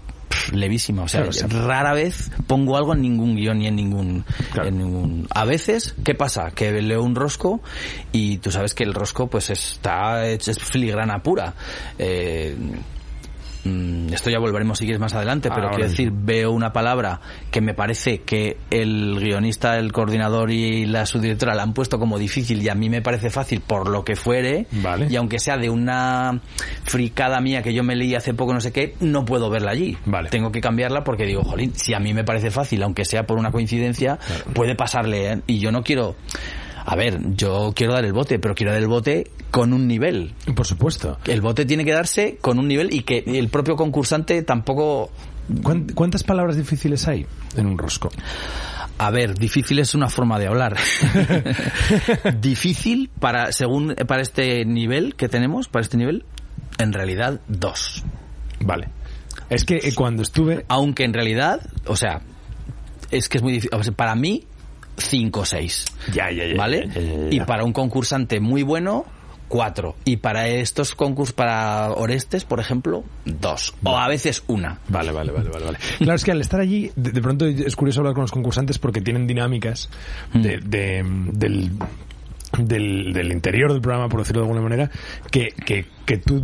[0.53, 1.03] levísima.
[1.03, 4.25] O sea, rara vez pongo algo en ningún guion ni en ningún,
[4.63, 5.27] en ningún...
[5.31, 6.51] A veces, ¿qué pasa?
[6.53, 7.61] Que leo un rosco
[8.13, 11.55] y tú sabes que el rosco pues está es filigrana pura.
[11.99, 12.57] Eh,
[14.13, 17.75] esto ya volveremos si quieres más adelante, pero quiero decir, veo una palabra que me
[17.75, 22.69] parece que el guionista, el coordinador y la subdirectora la han puesto como difícil y
[22.69, 24.67] a mí me parece fácil por lo que fuere,
[25.09, 26.41] y aunque sea de una
[26.85, 29.97] fricada mía que yo me leí hace poco no sé qué, no puedo verla allí.
[30.31, 33.39] Tengo que cambiarla porque digo, jolín, si a mí me parece fácil, aunque sea por
[33.39, 34.19] una coincidencia,
[34.55, 35.41] puede pasarle, ¿eh?
[35.47, 36.17] y yo no quiero
[36.91, 40.33] a ver, yo quiero dar el bote, pero quiero dar el bote con un nivel.
[40.57, 41.19] Por supuesto.
[41.27, 45.11] El bote tiene que darse con un nivel y que el propio concursante tampoco...
[45.95, 47.27] ¿Cuántas palabras difíciles hay
[47.59, 48.09] en un rosco?
[48.97, 50.79] A ver, difícil es una forma de hablar.
[52.41, 56.25] difícil para según para este nivel que tenemos, para este nivel,
[56.79, 58.03] en realidad dos.
[58.61, 58.89] Vale.
[59.51, 62.23] Es que eh, cuando estuve, aunque en realidad, o sea,
[63.11, 63.93] es que es muy difícil.
[63.95, 64.47] para mí
[64.99, 65.85] 5 o 6.
[66.13, 66.57] Ya, ya, ya.
[66.57, 66.89] ¿Vale?
[67.31, 69.05] y para un concursante muy bueno,
[69.49, 69.97] 4.
[70.05, 73.75] Y para estos concursos, para Orestes, por ejemplo, 2.
[73.83, 74.79] O a veces una.
[74.89, 75.65] Vale, vale, vale, vale.
[75.65, 75.79] vale.
[75.99, 79.01] Claro, es que al estar allí, de, pronto es curioso hablar con los concursantes porque
[79.01, 79.89] tienen dinámicas
[80.33, 80.43] mm.
[80.43, 80.59] de,
[81.33, 81.73] del
[82.57, 84.91] del, del, interior del programa, por decirlo de alguna manera,
[85.31, 86.43] que, que, que, tú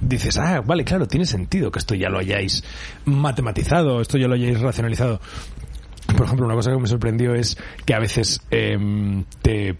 [0.00, 2.62] dices, ah, vale, claro, tiene sentido que esto ya lo hayáis
[3.06, 5.20] matematizado, esto ya lo hayáis racionalizado.
[6.06, 9.76] Por ejemplo, una cosa que me sorprendió es que a veces em, te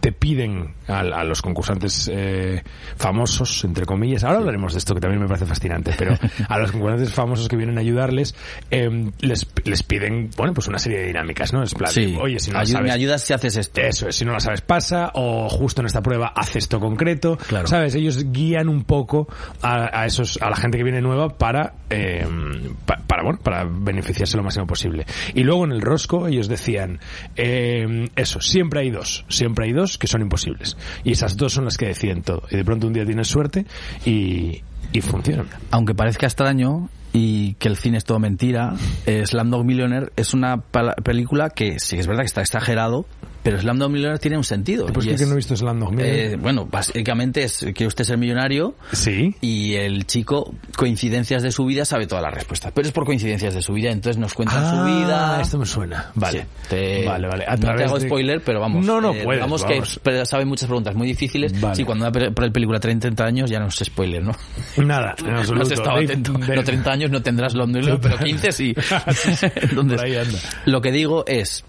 [0.00, 2.62] te piden a, los concursantes eh,
[2.96, 6.16] famosos, entre comillas, ahora hablaremos de esto que también me parece fascinante, pero
[6.48, 8.34] a los concursantes famosos que vienen a ayudarles,
[8.70, 11.62] em, les, les piden, bueno, pues una serie de dinámicas, ¿no?
[11.62, 13.80] Es plan, oye, si no sabes, me ayudas si haces esto.
[13.80, 17.36] Eso es, si no lo sabes pasa, o justo en esta prueba haz esto concreto,
[17.36, 17.66] claro.
[17.66, 17.94] ¿sabes?
[17.94, 19.28] Ellos guían un poco
[19.62, 22.74] a, a, esos, a la gente que viene nueva para, em,
[23.06, 25.04] para, bueno, para beneficiarse lo máximo posible.
[25.34, 27.00] Y luego en el rosco ellos decían,
[27.36, 30.76] eh, eso, siempre hay dos, siempre hay dos que son imposibles.
[31.04, 32.42] Y esas dos son las que deciden todo.
[32.50, 33.66] Y de pronto un día tienes suerte
[34.04, 35.48] y, y funcionan.
[35.70, 38.74] Aunque parezca extraño y que el cine es todo mentira,
[39.06, 43.06] eh, Slamdog Millionaire es una película que sí es verdad que está exagerado,
[43.42, 44.86] pero Slamdog Millionaire tiene un sentido.
[44.86, 46.32] Pues y que es- no he visto Slamdog Millionaire.
[46.32, 49.34] eh, bueno, básicamente es que usted ser millonario sí.
[49.40, 52.72] y el chico, coincidencias de su vida, sabe todas las respuestas.
[52.74, 55.40] Pero es por coincidencias de su vida, entonces nos cuentan Ah, su vida.
[55.42, 56.10] esto me suena.
[56.14, 56.40] Vale.
[56.40, 57.44] Sí, te- Vale, vale.
[57.46, 58.84] A no te hago de- spoiler, pero vamos.
[58.84, 59.64] No, no eh, puedes, vamos.
[59.64, 59.82] que
[60.26, 61.58] sabe muchas preguntas muy difíciles.
[61.60, 61.74] Vale.
[61.76, 64.32] Sí, cuando una el película 30, 30 años ya no es spoiler, ¿no?
[64.76, 66.32] Nada, en No has estado atento.
[66.32, 68.74] de- No 30 años no tendrás London, pero 15 sí.
[69.56, 70.38] Entonces, ahí anda.
[70.66, 71.64] lo que digo es,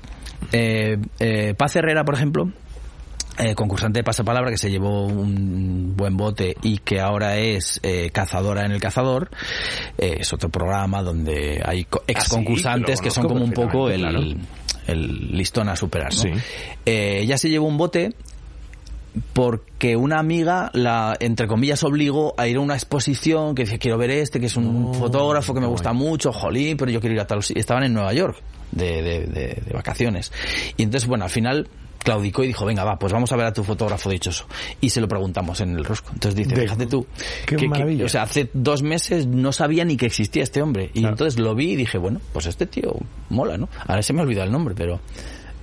[0.51, 2.51] eh, eh, Paz Herrera, por ejemplo,
[3.37, 8.09] eh, concursante de pasapalabra que se llevó un buen bote y que ahora es eh,
[8.11, 9.29] cazadora en el cazador
[9.97, 14.37] eh, es otro programa donde hay ex concursantes lo que son como un poco el,
[15.31, 16.21] listón a superar ¿no?
[16.21, 16.29] Sí.
[16.85, 18.13] Eh, ella se llevó un bote
[19.33, 23.97] porque una amiga la entre comillas obligó a ir a una exposición que decía quiero
[23.97, 27.21] ver este que es un fotógrafo que me gusta mucho jolín pero yo quiero ir
[27.21, 27.61] a tal sitio".
[27.61, 28.37] estaban en Nueva York
[28.71, 30.31] de, de, de- de vacaciones.
[30.77, 31.67] Y entonces bueno al final
[32.03, 34.47] claudicó y dijo venga va pues vamos a ver a tu fotógrafo dichoso
[34.81, 36.09] y se lo preguntamos en el rosco.
[36.13, 37.05] Entonces dice De- fíjate tú
[37.45, 40.89] qué que- o sea hace dos meses no sabía ni que existía este hombre.
[40.93, 41.09] Y Claro.
[41.13, 42.95] entonces lo vi y dije bueno pues este tío
[43.29, 44.99] mola no ahora se me ha olvidado el nombre pero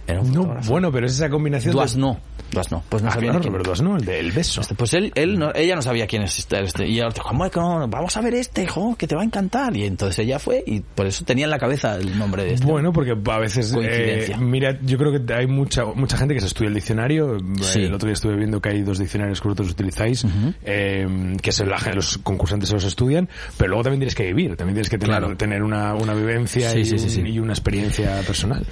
[0.08, 0.70] era un No, fotógrafo.
[0.72, 2.00] bueno, pero es esa combinación Duas de...
[2.00, 2.18] no
[2.50, 3.96] Duas no pues no Ah, sabía claro, ni quién Robert Duas, ¿no?
[3.98, 4.62] El del beso.
[4.62, 6.86] este, Pues él, él no- ella no sabía quién es este, este.
[6.88, 7.86] y ella dijo, "¿Cómo que no?
[7.88, 9.76] vamos a ver este, jo, que te va a encantar.
[9.76, 12.66] Y entonces ella fue y por eso tenía en la cabeza el nombre de este.
[12.66, 14.36] Bueno, porque a veces, Coincidencia.
[14.36, 17.36] eh, mira, yo creo que hay mucha mucha gente que se estudia el diccionario.
[17.60, 17.80] Sí.
[17.82, 20.24] El otro día estuve viendo que hay dos diccionarios que vosotros utilizáis,
[20.64, 21.06] eh,
[21.42, 24.74] que se la- los concursantes se los estudian, pero luego también tienes que vivir, también
[24.74, 25.36] tienes que tener, Claro.
[25.36, 28.64] tener una, una vivencia Sí, y, sí, y una experiencia personal.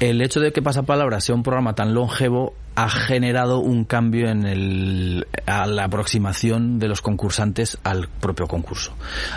[0.00, 4.44] El hecho de que Pasapalabra sea un programa tan longevo ha generado un cambio en
[4.44, 8.94] el, a la aproximación de los concursantes al propio concurso.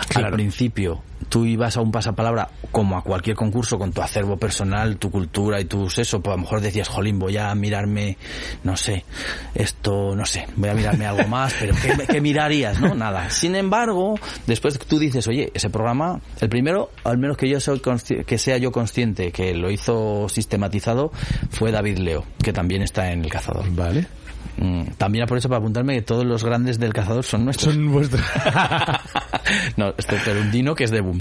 [0.08, 0.26] Claro.
[0.26, 4.96] Al principio, tú ibas a un pasapalabra como a cualquier concurso con tu acervo personal,
[4.96, 8.16] tu cultura y tu seso, pues a lo mejor decías, jolín, voy a mirarme,
[8.64, 9.04] no sé,
[9.54, 12.80] esto, no sé, voy a mirarme algo más, pero ¿qué, qué mirarías?
[12.80, 13.30] No, nada.
[13.30, 17.80] Sin embargo, después tú dices, oye, ese programa, el primero, al menos que yo soy
[18.26, 21.12] que sea yo consciente que lo hizo sistematizado,
[21.50, 23.64] fue David Leo, que también está en El Cazador.
[23.74, 24.06] Vale.
[24.60, 27.74] Mm, También aprovecho para apuntarme que todos los grandes del Cazador son nuestros.
[27.74, 28.22] Son vuestros.
[29.76, 31.18] no, excepto el Undino, que es de Boom.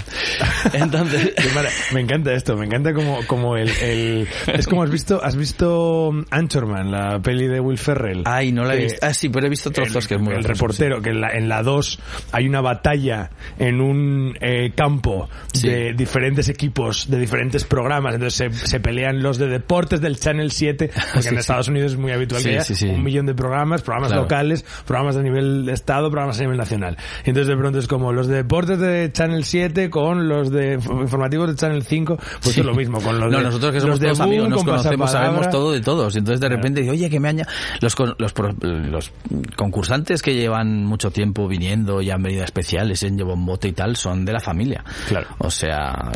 [0.74, 1.34] Entonces...
[1.94, 6.12] Me encanta esto, me encanta como, como el, el- Es como has visto, has visto
[6.30, 8.24] Anchorman, la peli de Will Ferrell.
[8.26, 9.00] Ay, no la he visto.
[9.06, 11.22] Ah, sí, pero he visto trozos el, que es muy el gracioso, reportero, que en
[11.22, 12.00] la, en la 2
[12.32, 15.68] hay una batalla en un eh, campo Sí.
[15.70, 20.52] de diferentes equipos, de diferentes programas, entonces se, se pelean los de deportes del Channel
[20.52, 21.40] 7, porque Sí, en sí.
[21.40, 22.88] Estados Unidos es muy habitual Sí, que haya sí, sí.
[22.88, 24.24] un millón de programas, programas Claro.
[24.24, 26.98] locales, programas a nivel estado, programas a nivel nacional.
[27.26, 30.80] Y entonces de pronto es como los de deportes de Channel 7 con los de
[30.80, 32.62] inf- informativos de Channel 5, pues Sí.
[32.62, 34.68] es lo mismo, con los no, de, nosotros que somos todos Boom, amigos, nos con
[34.78, 36.16] conocemos, sabemos todo de todos.
[36.16, 37.46] Y entonces de repente oye, que me aña...
[37.82, 39.12] Los, los, los
[39.56, 43.68] concursantes que llevan mucho tiempo viniendo y han venido a especiales, en llevo un bote
[43.68, 44.84] y tal, son de la familia.
[45.08, 45.28] Claro.
[45.40, 46.12] O sea,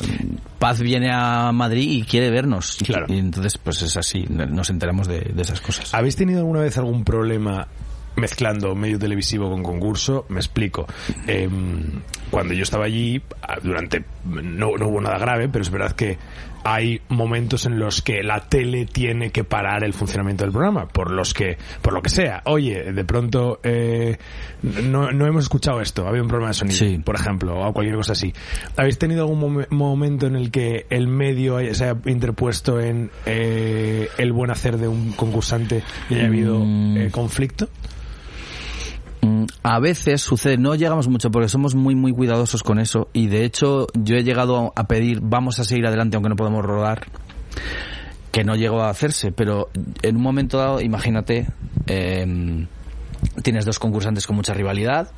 [0.62, 2.80] Paz viene a Madrid y quiere vernos.
[2.82, 3.08] Y- Claro.
[3.10, 5.91] Y, entonces, pues es así, nos enteramos de, de esas cosas.
[5.95, 7.67] ¿Habéis tenido alguna vez algún problema
[8.15, 10.26] mezclando medio televisivo con concurso?
[10.30, 10.86] Me explico.
[11.26, 15.93] Em, cuando yo estaba allí, ah, durante no, no hubo nada grave, pero es verdad
[15.93, 16.19] que
[16.63, 21.12] hay momentos en los que la tele tiene que parar el funcionamiento del programa, por
[21.12, 22.41] los que, por lo que sea.
[22.45, 24.17] Oye, de pronto eh,
[24.62, 26.97] no, no hemos escuchado esto, había un problema de sonido, Sí.
[27.04, 28.34] por ejemplo, o cualquier cosa así.
[28.78, 33.10] ¿Habéis tenido algún momen- momento en el que el medio haya- se haya interpuesto en
[33.26, 36.97] eh, el buen hacer de un concursante y haya habido Mm.
[36.97, 37.69] eh, conflicto?
[39.64, 43.28] Mm, A veces sucede, no llegamos mucho porque somos muy muy cuidadosos con eso y
[43.28, 47.08] de hecho yo he llegado a pedir vamos a seguir adelante aunque no podemos rodar
[48.32, 49.70] que no llegó a hacerse pero
[50.02, 51.48] en un momento dado imagínate
[51.88, 52.68] em,
[53.44, 55.12] tienes dos concursantes con mucha rivalidad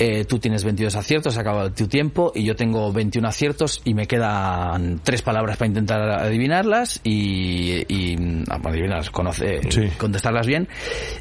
[0.00, 3.94] eh, tú tienes 22 aciertos, se acaba tu tiempo y yo tengo 21 aciertos y
[3.94, 8.14] me quedan tres palabras para intentar adivinarlas y, y
[8.48, 9.88] ah, bueno, adivinarlas, conoce, Sí.
[9.98, 10.68] contestarlas bien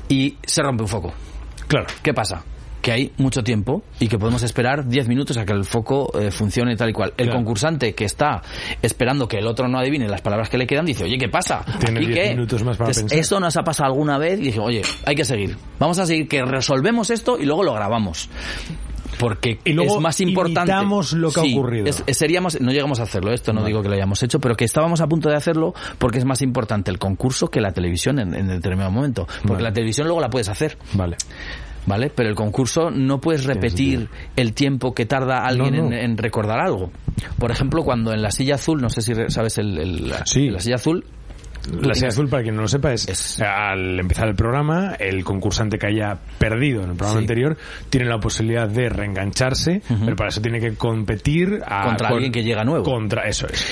[0.09, 1.11] y se rompe un foco.
[1.67, 1.87] Claro.
[2.01, 2.43] ¿Qué pasa?
[2.81, 6.31] Que hay mucho tiempo y que podemos esperar 10 minutos a que el foco eh,
[6.31, 7.09] funcione tal y cual.
[7.17, 7.39] El Claro.
[7.39, 8.41] concursante que está
[8.81, 11.65] esperando que el otro no adivine las palabras que le quedan dice, oye, ¿qué pasa?
[11.79, 12.29] Tiene ¿Aquí 10 qué?".
[12.35, 13.19] minutos más para Entonces, pensar.
[13.19, 15.57] Esto nos ha pasado alguna vez y dije, oye, hay que seguir.
[15.79, 18.29] Vamos a seguir, que resolvemos esto y luego lo grabamos.
[19.19, 20.71] Porque Y luego es más importante.
[20.71, 21.85] imitamos lo que ha Sí, ocurrido.
[21.87, 24.55] es- es- seríamos, no llegamos a hacerlo, esto no digo que lo hayamos hecho, pero
[24.55, 28.19] que estábamos a punto de hacerlo porque es más importante el concurso que la televisión
[28.19, 29.25] en, en determinado momento.
[29.41, 29.63] Porque Vale.
[29.63, 30.77] la televisión luego la puedes hacer.
[30.93, 31.17] Vale.
[31.85, 32.11] ¿vale?
[32.13, 35.87] Pero el concurso no puedes repetir el tiempo que tarda alguien No, no.
[35.87, 36.91] En, en recordar algo.
[37.39, 40.49] Por ejemplo, cuando en la silla azul, no sé si sabes el, el- la, Sí.
[40.49, 41.05] la silla azul,
[41.81, 45.77] La serie azul, para quien no lo sepa, es, al empezar el programa, el concursante
[45.77, 47.57] que haya perdido en el programa anterior
[47.89, 52.63] tiene la posibilidad de reengancharse, pero para eso tiene que competir contra alguien que llega
[52.63, 52.83] nuevo.
[52.83, 53.65] Contra eso es.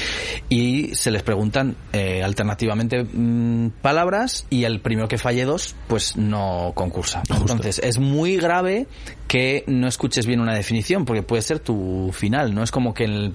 [0.50, 6.18] Y se les preguntan eh, alternativamente mm, palabras y el primero que falle dos, pues
[6.18, 7.24] no concursa.
[7.30, 8.88] Entonces es muy grave
[9.36, 12.56] que no escuches bien una definición, porque puede ser tu final.
[12.56, 13.34] No es como que en el,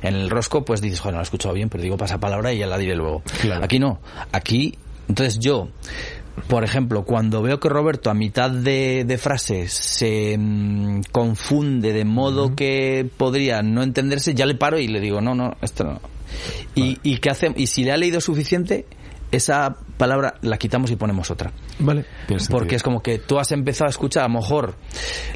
[0.00, 2.68] en el rosco, pues dices, bueno, lo he escuchado bien, pero digo pasapalabra y ya
[2.68, 3.24] la diré luego.
[3.60, 3.98] Aquí no.
[4.30, 5.66] Aquí, entonces yo,
[6.46, 12.04] por ejemplo, cuando veo que Roberto a mitad de, de frase se mm, confunde de
[12.04, 16.00] modo que podría no entenderse, ya le paro y le digo, no, no, esto no.
[16.76, 17.52] Y, y, ¿qué hace?
[17.56, 18.86] y si le ha leído suficiente,
[19.32, 21.52] esa palabra la quitamos y ponemos otra.
[21.78, 22.04] Vale.
[22.48, 24.74] Porque es como que tú has empezado a escuchar, a lo mejor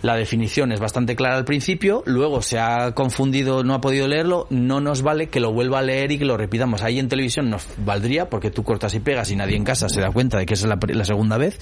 [0.03, 4.47] la definición es bastante clara al principio, luego se ha confundido, no ha podido leerlo,
[4.51, 6.83] no nos vale que lo vuelva a leer y que lo repitamos.
[6.83, 10.01] Ahí en televisión nos valdría porque tú cortas y pegas y nadie en casa se
[10.01, 11.59] da cuenta de que es la, segunda vez,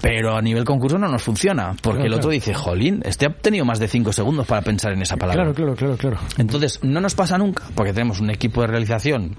[0.00, 3.64] pero a nivel concurso no nos funciona, porque el otro dice, jolín, este ha tenido
[3.64, 5.52] más de cinco segundos para pensar en esa palabra.
[5.52, 6.18] Claro, claro, claro, claro.
[6.38, 9.36] Entonces, no nos pasa nunca, porque tenemos un equipo de realización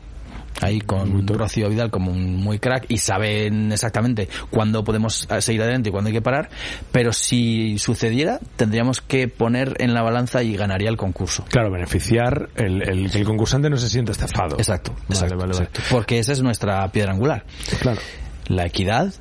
[0.60, 5.90] ahí con Rocío Vidal como un muy crack y saben exactamente cuándo podemos seguir adelante
[5.90, 6.50] y cuándo hay que parar,
[6.92, 11.46] pero si sucediera tendríamos que poner en la balanza y ganaría el concurso.
[11.50, 14.58] Claro, beneficiar el, el que el concursante no se sienta estafado.
[14.58, 15.82] Exacto, vale, vale, exacto.
[15.90, 17.46] Porque esa es nuestra piedra angular.
[17.80, 18.02] Claro.
[18.48, 19.14] La equidad,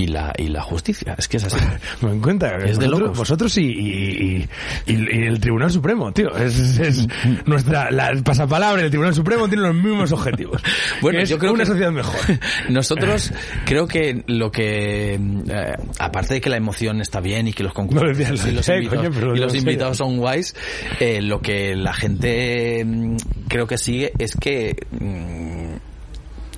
[0.00, 1.14] y la, y la justicia.
[1.18, 1.58] Es que es así.
[2.00, 2.56] Me en cuenta.
[2.56, 3.18] Es de locos.
[3.18, 4.48] Vosotros y, y,
[4.86, 4.92] y,
[5.26, 6.34] el Tribunal Supremo, tío.
[6.34, 7.06] Es, es
[7.44, 10.62] nuestra, la pasapalabra el Tribunal Supremo tiene los mismos objetivos.
[11.00, 12.14] Bueno, yo creo una sociedad mejor.
[12.68, 13.32] Nosotros
[13.64, 17.72] creo que lo que, eh, aparte de que la emoción está bien y que los
[17.72, 20.54] concursos y los, invitados, y los invitados son guays,
[20.98, 23.16] eh, lo que la gente mm,
[23.48, 25.69] creo que sigue es que mm,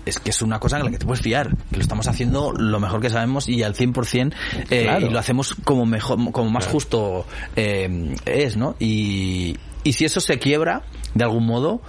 [0.04, 2.52] es que es una cosa en la que te puedes fiar, que lo estamos haciendo
[2.52, 4.34] lo mejor que sabemos y al 100%
[4.70, 8.76] eh, y lo hacemos como mejor, como más justo eh, es, ¿no?
[8.78, 10.82] Y, y si eso se quiebra
[11.14, 11.82] de algún modo,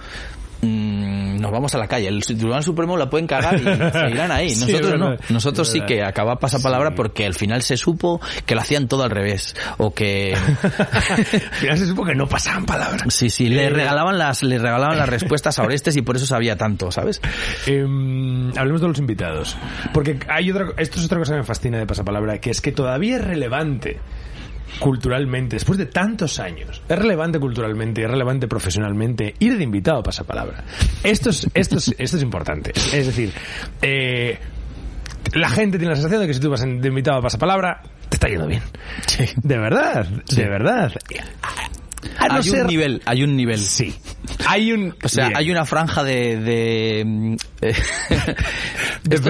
[0.64, 1.13] Mm,
[1.44, 2.08] nos vamos a la calle.
[2.08, 4.54] El Tribunal Supremo la pueden cagar y seguirán ahí.
[4.56, 5.16] Nosotros no.
[5.28, 9.10] Nosotros sí que acaba pasapalabra porque al final se supo que lo hacían todo al
[9.10, 9.54] revés.
[9.76, 10.34] O que...
[10.62, 13.02] al final se supo que no pasaban palabras.
[13.12, 13.48] Sí, sí.
[13.48, 17.20] Le regalaban las, le regalaban las respuestas a Orestes y por eso sabía tanto, ¿sabes?
[17.66, 19.56] Em, hablemos de los invitados.
[19.92, 22.72] Porque hay otra, esto es otra cosa que me fascina de pasapalabra, que es que
[22.72, 24.00] todavía es relevante
[24.78, 30.02] culturalmente, después de tantos años, es relevante culturalmente, es relevante profesionalmente ir de invitado a
[30.02, 30.64] pasapalabra.
[31.02, 32.72] Esto es, esto es, esto es importante.
[32.92, 33.32] Es decir,
[33.82, 34.38] eh,
[35.34, 38.16] la gente tiene la sensación de que si tú vas de invitado a pasapalabra, te
[38.16, 38.62] está yendo bien.
[39.42, 40.92] De verdad, de verdad
[42.18, 43.58] hay un nivel, hay un nivel.
[43.58, 43.94] Sí.
[44.46, 47.36] Hay un, o sea, hay una franja de, de, mm,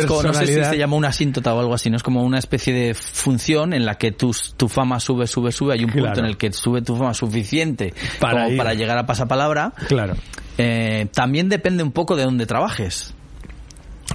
[0.07, 2.39] como, no sé si se llama una asíntota o algo así, no es como una
[2.39, 6.21] especie de función en la que tu, tu fama sube, sube, sube, hay un punto
[6.21, 9.73] en el que sube tu fama suficiente para, como para llegar a pasapalabra.
[9.89, 10.15] Claro.
[10.57, 13.15] Eh, también depende un poco de dónde trabajes.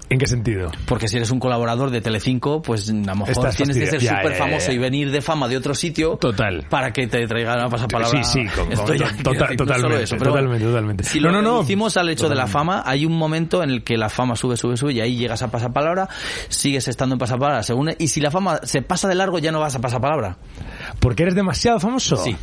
[0.10, 0.72] ¿En qué sentido?
[0.86, 4.36] Porque si eres un colaborador de Telecinco, pues a lo mejor tienes que ser súper
[4.36, 6.66] famoso y venir de fama de otro sitio Total.
[6.70, 8.24] para que te traigan a pasapalabra.
[8.24, 8.60] Sí, sí,
[9.24, 11.04] totalmente, totalmente, totalmente.
[11.04, 13.84] Si lo no, no, hicimos al hecho de la fama, hay un momento en el
[13.84, 16.10] que la fama sube, sube, sube y ahí llegas a pasapalabra,
[16.48, 19.60] sigues estando en pasapalabra, según y si la fama se pasa de largo ya no
[19.60, 20.38] vas a pasapalabra.
[21.00, 22.18] Porque eres demasiado famoso.
[22.18, 22.36] Sí.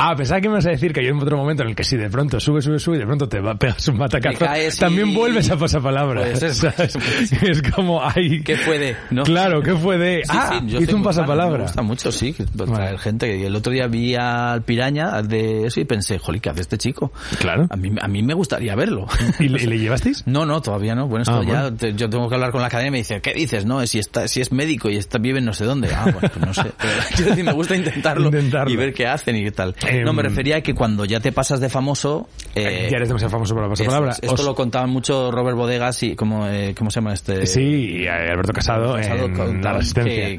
[0.00, 1.96] Ah, pensaba que me ibas a decir que hay otro momento en el que si
[1.96, 4.46] de pronto sube, sube, sube y de pronto te va, pegas un matacazo,
[4.78, 6.22] también vuelves a pasapalabra.
[6.22, 6.42] Pues
[7.42, 8.40] es como, ay...
[8.42, 8.96] ¿Qué puede?
[9.10, 9.24] ¿no?
[9.24, 10.22] Claro, ¿qué fue de?
[10.28, 11.58] ah, hizo un pasapalabra.
[11.58, 13.38] Me gusta mucho, sí, traer gente.
[13.38, 16.78] Y el otro día vi al Piraña de eso y pensé, jolí, ¿qué hace este
[16.78, 17.12] chico?
[17.40, 17.66] Claro.
[17.68, 19.08] A mí, a mí me gustaría verlo.
[19.40, 20.24] ¿Y le, llevasteis?
[20.28, 21.08] No, no, todavía no.
[21.08, 23.32] Bueno, esto ah, ya, yo tengo que hablar con la academia y me dice, ¿qué
[23.32, 23.64] dices?
[23.64, 25.88] No, si está, si es médico y está, vive en no sé dónde.
[25.92, 26.70] Ah, bueno, pues no sé.
[27.16, 28.30] Pero, yo me gusta intentarlo,
[28.68, 29.74] y ver qué hacen y qué tal.
[30.04, 32.28] No, me em, refería a que cuando ya te pasas de famoso...
[32.54, 34.16] Eh, ya eres demasiado famoso para pasar palabra.
[34.20, 36.16] Esto lo contaban mucho Robert Bodegas y...
[36.16, 37.46] ¿Cómo, eh, ¿cómo se llama este?
[37.46, 40.38] Sí, y Alberto Casado, en La Resistencia.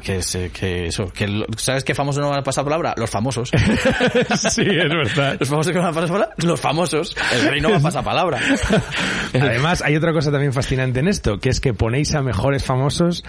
[0.52, 2.94] que, eso, que ¿Sabes qué famosos no van a pasar palabra?
[2.96, 3.50] Los famosos.
[4.50, 5.36] sí, es verdad.
[5.38, 6.34] ¿Los famosos que no van a pasar palabra?
[6.38, 7.16] Los famosos.
[7.32, 8.40] El rey no va a pasar palabra.
[9.34, 13.24] Además, hay otra cosa también fascinante en esto, que es que ponéis a mejores famosos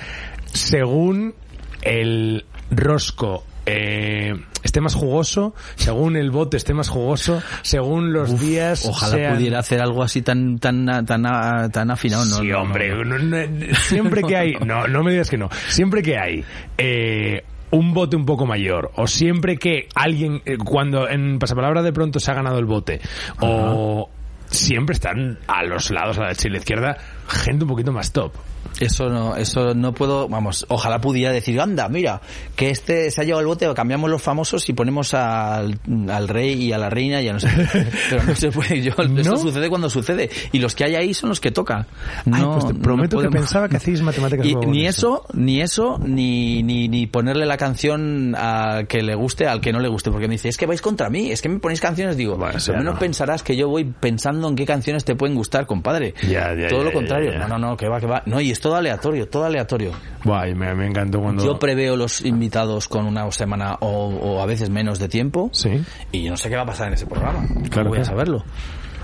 [0.54, 1.36] según
[1.82, 3.44] el rosco
[3.74, 8.86] eh, esté más jugoso, según el bote esté más jugoso, según los días.
[8.86, 11.24] Ojalá pudiera hacer algo así tan tan tan
[11.72, 12.38] tan afinado, ¿no?
[12.38, 16.44] Sí, hombre, siempre que hay, no, no me digas que no, siempre que hay
[16.78, 21.94] eh, un bote un poco mayor, o siempre que alguien, eh, cuando en pasapalabra de
[21.94, 23.00] pronto se ha ganado el bote,
[23.40, 24.10] o
[24.48, 26.98] siempre están a los lados, a la derecha y la izquierda,
[27.32, 28.32] gente un poquito más top.
[28.80, 32.22] Eso no, eso no puedo, vamos, ojalá pudiera decir, anda, mira,
[32.56, 35.80] que este se ha llevado el bote, cambiamos los famosos y ponemos al,
[36.10, 37.50] al rey y a la reina y a no sé.
[38.10, 40.30] Pero no se puede, yo, eso sucede cuando sucede.
[40.52, 41.86] Y los que hay ahí son los que tocan.
[42.26, 46.00] No, Ay, pues te prometo que pensaba que hacéis matemáticas y, Ni eso, ni eso,
[46.04, 50.10] ni, ni, ni ponerle la canción a que le guste al que no le guste,
[50.10, 52.58] porque me dice, es que vais contra mí, es que me ponéis canciones, digo, bueno,
[52.58, 53.00] al menos no.
[53.00, 56.16] pensarás que yo voy pensando en qué canciones te pueden gustar, compadre.
[56.24, 57.21] Ya, ya, Todo ya, lo contrario.
[57.30, 58.24] No, no, no, que va, que va.
[58.26, 59.92] No, y es todo aleatorio, todo aleatorio.
[60.24, 61.44] Guay, me, me encantó cuando...
[61.44, 65.50] Yo preveo los invitados con una semana o, o, a veces menos de tiempo.
[65.54, 65.82] Sí.
[66.12, 67.48] Y yo no sé qué va a pasar en ese programa.
[67.70, 67.90] Claro.
[67.90, 68.44] voy a saberlo.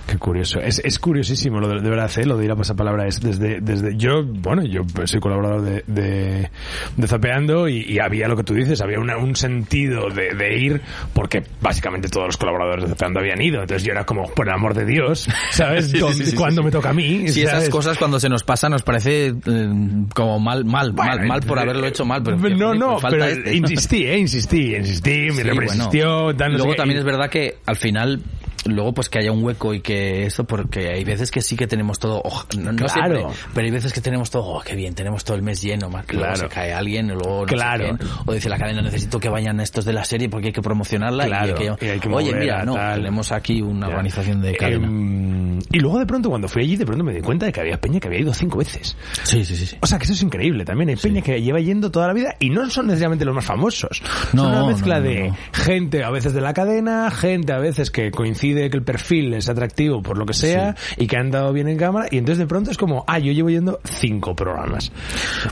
[0.08, 0.62] Qué curioso.
[0.62, 2.26] Es, es curiosísimo lo de, de verdad, ¿eh?
[2.26, 3.08] lo de ir a pasapalabra.
[3.08, 6.50] Es desde, desde, yo, bueno, yo soy colaborador de, de,
[6.96, 10.58] de Zapeando y, y, había lo que tú dices, había una, un sentido de, de,
[10.58, 10.82] ir
[11.14, 13.60] porque básicamente todos los colaboradores de Zapeando habían ido.
[13.60, 15.88] Entonces yo era como, por el amor de Dios, ¿sabes?
[15.92, 17.28] sí, sí, sí, cuando me toca a mí.
[17.28, 17.64] Sí, ¿sabes?
[17.64, 19.70] esas cosas cuando se nos pasa nos parece eh,
[20.16, 22.24] como mal, mal, bueno, mal, mal por haberlo hecho mal.
[22.24, 23.58] Pero, no, no, falta pero este.
[23.58, 25.64] insistí, eh, insistí, insistí, mi bueno.
[25.64, 26.32] insistió.
[26.32, 28.22] Dan, no Luego sé también es verdad que al final
[28.68, 31.68] luego pues que haya un hueco y que eso porque hay veces que sí que
[31.68, 33.16] tenemos todo oh, no, no claro.
[33.16, 35.90] siempre, pero hay veces que tenemos todo oh, qué bien tenemos todo el mes lleno
[35.90, 36.36] más claro.
[36.36, 37.88] se cae alguien luego no claro.
[37.88, 40.54] sé quién, o dice la cadena necesito que vayan estos de la serie porque hay
[40.54, 41.48] que promocionarla claro.
[41.48, 42.98] y, hay que, y hay que oye mira no tal.
[42.98, 43.92] tenemos aquí una ya.
[43.92, 47.22] organización de cadena eh, y luego de pronto cuando fui allí de pronto me di
[47.22, 49.98] cuenta de que había peña que había ido cinco veces sí sí sí, o sea
[49.98, 51.22] que eso es increíble también hay peña sí.
[51.24, 54.02] que lleva yendo toda la vida y no son necesariamente los más famosos
[54.34, 57.60] no, son una mezcla no, no, de gente a veces de la cadena gente a
[57.60, 60.96] veces que coincide que el perfil es atractivo por lo que sea sí.
[61.04, 63.32] y que han dado bien en cámara y entonces de pronto es como, ah, yo
[63.32, 64.92] llevo yendo cinco programas.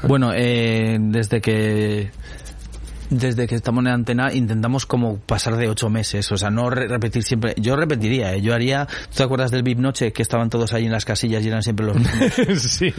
[0.07, 2.09] Bueno, eh, desde que
[3.09, 6.87] desde que estamos en antena intentamos como pasar de ocho meses, o sea, no re
[6.87, 7.53] repetir siempre.
[7.57, 8.41] Yo repetiría, ¿eh?
[8.41, 8.85] yo haría.
[8.85, 11.63] ¿Tú te acuerdas del VIP Noche que estaban todos ahí en las casillas y eran
[11.63, 12.33] siempre los mismos?
[12.61, 12.93] sí.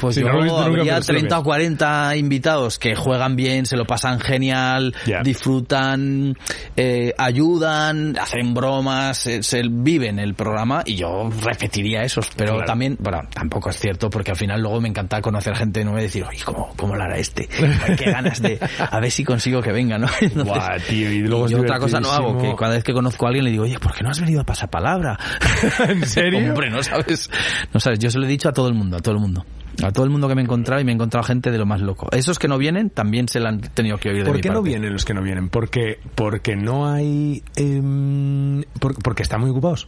[0.00, 4.20] Pues sí, yo no habría 30 o 40 invitados que juegan bien, se lo pasan
[4.20, 5.22] genial, yeah.
[5.22, 6.36] disfrutan,
[6.76, 12.28] eh, ayudan, hacen bromas, se, se, viven el programa y yo repetiría esos.
[12.36, 12.66] Pero claro.
[12.66, 16.04] también, bueno, tampoco es cierto porque al final luego me encanta conocer gente nueva y
[16.04, 17.48] decir, oye, ¿cómo, cómo lo hará este?
[17.96, 20.08] Qué ganas de, a ver si consigo que venga, ¿no?
[20.20, 23.28] Entonces, tío, y luego y otra cosa no hago, que cada vez que conozco a
[23.28, 25.18] alguien le digo, oye, ¿por qué no has venido a pasapalabra?
[25.88, 26.38] ¿En serio?
[26.50, 27.30] Hombre, no sabes,
[27.72, 29.44] no sabes, yo se lo he dicho a todo el mundo, a todo el mundo.
[29.82, 31.66] A todo el mundo que me he encontrado y me he encontrado gente de lo
[31.66, 32.08] más loco.
[32.10, 34.48] Esos que no vienen también se la han tenido que oír de ¿Por mi qué
[34.48, 34.58] parte.
[34.58, 35.50] no vienen los que no vienen?
[35.50, 37.42] Porque, porque no hay...
[37.56, 39.86] Eh, por, porque están muy ocupados.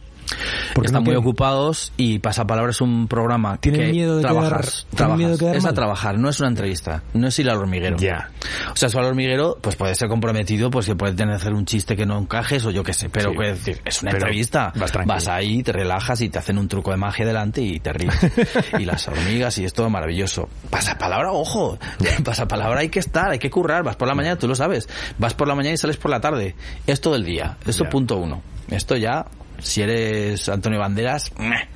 [0.73, 4.85] Porque están no muy ocupados y Pasapalabra es un programa ¿Tienen que miedo de trabajas,
[4.89, 5.17] quedar, trabajas.
[5.17, 5.71] Miedo de quedar es mal?
[5.71, 7.97] a trabajar, no es una entrevista, no es ir al hormiguero.
[7.97, 8.29] Ya.
[8.71, 11.53] O sea, su al hormiguero, pues puede ser comprometido, pues que puede tener que hacer
[11.53, 13.35] un chiste que no encajes o yo qué sé, pero Sí.
[13.35, 14.73] puede decir, es una Pero entrevista.
[15.05, 18.13] vas ahí, te relajas y te hacen un truco de magia delante y te ríes.
[18.79, 20.47] y las hormigas y es todo maravilloso.
[20.69, 21.77] Pasapalabra, ojo,
[22.23, 24.87] pasapalabra hay que estar, hay que currar, vas por la mañana, tú lo sabes.
[25.17, 26.55] Vas por la mañana y sales por la tarde.
[26.87, 27.57] Es todo el día.
[27.65, 27.89] Esto Ya.
[27.89, 28.41] punto uno.
[28.69, 29.25] Esto ya
[29.61, 31.67] si eres Antonio Banderas, meh.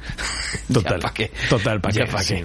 [0.72, 1.00] Total.
[1.02, 1.32] ¿Para qué?
[1.50, 2.12] Total, ¿para Ya qué?
[2.12, 2.36] pa' Sí.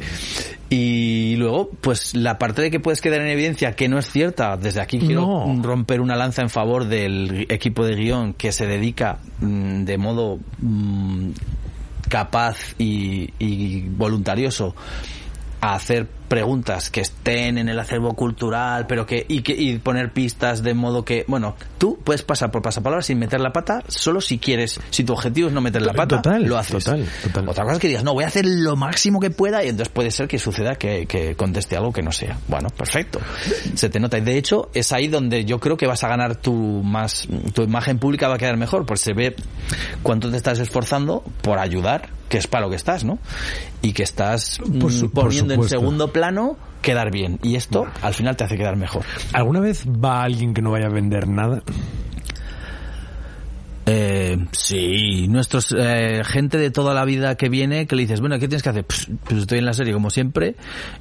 [0.70, 4.56] Y luego, pues la parte de que puedes quedar en evidencia que no es cierta,
[4.58, 5.62] desde aquí quiero No.
[5.62, 10.38] romper una lanza en favor del equipo de guion que se dedica mm, de modo
[10.58, 11.30] mm,
[12.08, 14.74] capaz y, y voluntarioso
[15.60, 20.12] a hacer preguntas que estén en el acervo cultural, pero que y que y poner
[20.12, 24.20] pistas de modo que, bueno, tú puedes pasar por pasapalabra sin meter la pata, solo
[24.20, 26.84] si quieres, si tu objetivo es no meter la pata, Total, lo haces.
[26.84, 27.48] total, total.
[27.48, 29.92] Otra cosa es que digas, no, voy a hacer lo máximo que pueda y entonces
[29.92, 32.38] puede ser que suceda que, que conteste algo que no sea.
[32.46, 33.20] Bueno, perfecto.
[33.74, 34.18] Se te nota.
[34.18, 37.62] Y de hecho, es ahí donde yo creo que vas a ganar tu más, tu
[37.62, 39.34] imagen pública va a quedar mejor, porque se ve
[40.02, 43.18] cuánto te estás esforzando por ayudar, que es para lo que estás, ¿no?
[43.82, 47.38] Y que estás Por su- mm, por poniendo en segundo plano quedar bien.
[47.42, 49.02] Y esto al final te hace quedar mejor.
[49.32, 51.62] ¿Alguna vez va alguien que no vaya a vender nada?
[53.90, 58.38] Eh, sí, nuestros eh, gente de toda la vida que viene que le dices, bueno,
[58.38, 58.84] ¿qué tienes que hacer?
[58.84, 60.56] Pues, pues estoy en la serie como siempre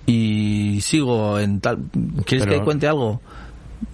[0.05, 1.79] y sigo en tal.
[2.25, 3.19] ¿Quieres Pero- que cuente algo?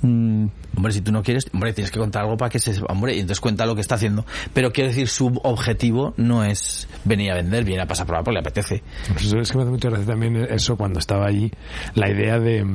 [0.04, 0.46] Mm,
[0.76, 3.20] hombre, si tú no quieres, hombre, tienes que contar algo para que se, hombre, y
[3.20, 4.26] entonces cuenta lo que está haciendo.
[4.54, 8.32] Pero quiero decir, su objetivo no es venir a vender, viene a pasar por porque
[8.32, 8.84] le apetece.
[9.14, 11.52] Pues eso es que me hace mucha gracia también eso cuando estaba allí,
[11.96, 12.66] la idea de...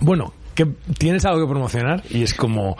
[0.00, 0.66] Bueno, que
[0.98, 2.76] tienes algo que promocionar y es como,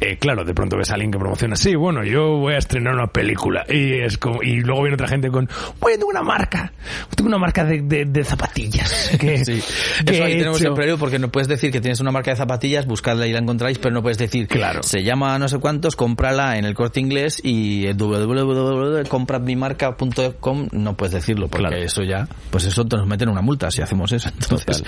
[0.00, 2.94] eh, claro, de pronto ves a alguien que promociona, sí, bueno, yo voy a estrenar
[2.94, 5.48] una película y es como, y luego viene otra gente con,
[5.80, 6.72] bueno, tengo una marca,
[7.14, 9.16] tengo una marca de, de, zapatillas.
[9.26, 9.62] Que, sí.
[10.06, 12.84] Eso ahí tenemos el problema porque no puedes decir que tienes una marca de zapatillas,
[12.86, 14.82] buscadla y la encontráis, pero no puedes decir, claro.
[14.82, 21.48] se llama no sé cuántos, cómprala en el corte inglés y www.compradmimarca.com no puedes decirlo
[21.48, 24.28] porque eso ya, pues eso nos meten una multa si hacemos eso.
[24.40, 24.84] Entonces,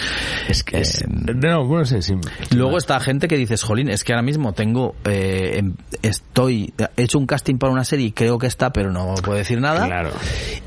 [0.48, 2.14] es que es, eh, no, bueno, sí, sí,
[2.54, 7.02] Luego está gente que dices, jolín, es que ahora mismo tengo, eh, em, estoy, he
[7.02, 9.86] hecho un casting para una serie y creo que está, pero no puedo decir nada.
[9.86, 10.10] Claro.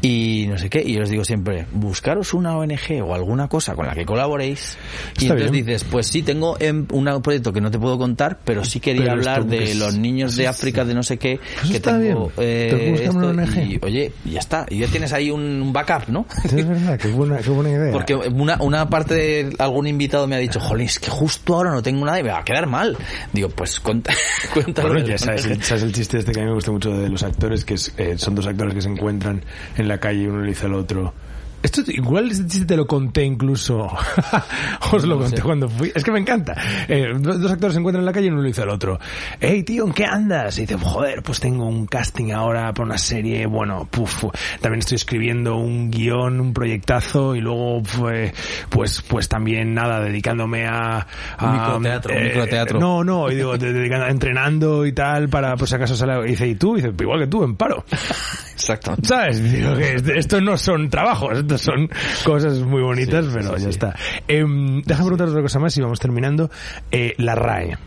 [0.02, 3.76] Y no sé qué, y yo les digo siempre, buscaros una ONG o alguna cosa
[3.76, 4.78] con la que colaboréis.
[5.20, 8.64] y entonces dices, pues sí, tengo em, un proyecto que no te puedo contar, pero
[8.64, 11.40] sí quería hablar de los niños de África, de no sé qué,
[11.70, 12.32] que tengo.
[12.38, 13.10] Eh,
[13.68, 14.66] y, oye, ya está.
[14.70, 16.26] Y ya tienes ahí un backup, ¿no?
[16.44, 17.92] es verdad, qué buena, qué buena idea.
[17.92, 21.72] Porque una, una parte de algún invitado me ha dicho, jolín, es que justo ahora
[21.72, 22.98] no tengo nada y me va a quedar mal.
[23.34, 24.18] Digo, pues cuéntalo.
[24.76, 27.66] Bueno, ya sabes, el chiste este que a mí me gusta mucho de los actores,
[27.66, 29.44] que eh, son dos actores que se encuentran
[29.78, 31.14] en la calle y uno le dice al otro,
[31.64, 33.88] esto igual chiste te lo conté incluso.
[34.92, 35.92] Os lo conté cuando fui.
[35.94, 36.56] Es que me encanta.
[36.88, 39.00] Eh, dos, actores se encuentran en la calle y uno le dice al otro.
[39.40, 40.58] Hey tío, ¿en qué andas?
[40.58, 43.46] Y dice, joder, pues tengo un casting ahora para una serie.
[43.46, 44.26] Bueno, puf,
[44.60, 48.34] también estoy escribiendo un guion, un proyectazo y luego pues,
[48.70, 51.06] pues, pues también nada, dedicándome a,
[51.42, 52.80] un microteatro, un microteatro.
[52.80, 56.28] No, no, y digo, entrenando y tal para, pues si acaso sale.
[56.28, 56.78] Y dice, ¿y tú?
[56.78, 57.84] Y dice, igual que tú, en paro.
[58.52, 58.96] Exacto.
[59.02, 59.42] ¿Sabes?
[59.52, 61.90] Digo que esto no son trabajos son
[62.24, 63.96] cosas muy bonitas, pero ya está.
[64.28, 64.44] Eh,
[64.86, 66.50] déjame preguntar otra cosa más y vamos terminando.
[66.92, 67.78] Eh, la RAE.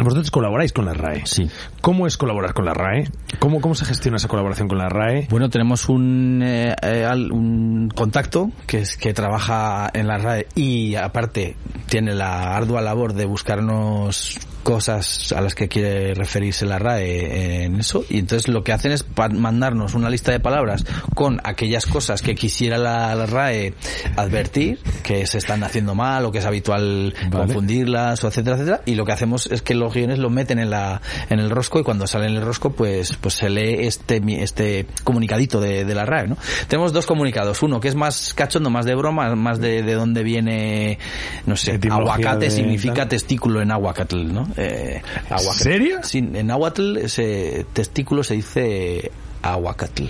[0.00, 1.22] Vosotros colaboráis con la RAE.
[1.26, 1.48] Sí.
[1.82, 3.10] ¿Cómo es colaborar con la RAE?
[3.38, 5.26] ¿Cómo, cómo se gestiona esa colaboración con la RAE?
[5.28, 10.94] Bueno, tenemos un, eh, eh, un contacto que es que trabaja en la RAE y
[10.94, 11.56] aparte
[11.88, 17.80] tiene la ardua labor de buscarnos cosas a las que quiere referirse la RAE en
[17.80, 20.84] eso y entonces lo que hacen es mandarnos una lista de palabras
[21.14, 23.74] con aquellas cosas que quisiera la, RAE
[24.16, 28.94] advertir que se están haciendo mal o que es habitual confundirlas o etcétera etcétera y
[28.94, 31.82] lo que hacemos es que los guiones lo meten en la en el rosco y
[31.82, 36.04] cuando sale en el rosco pues pues se lee este este comunicadito de, de la
[36.04, 36.36] RAE ¿no?
[36.68, 40.22] tenemos dos comunicados uno que es más cachondo más de broma más de, de dónde
[40.22, 40.98] viene
[41.46, 44.51] no sé aguacate significa testículo en aguacatl ¿no?
[44.56, 46.00] Eh, ¿En serio?
[46.02, 49.10] Sí, en náhuatl ese testículo se dice
[49.42, 50.04] aguacatl.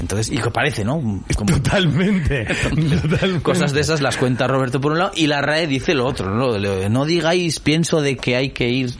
[0.00, 1.22] Entonces, y que parece, ¿no?
[1.46, 2.46] Totalmente,
[3.42, 6.30] Cosas de esas las cuenta Roberto por un lado y la RAE dice lo otro,
[6.34, 6.58] ¿no?
[6.88, 8.90] No digáis, pienso de que hay que ir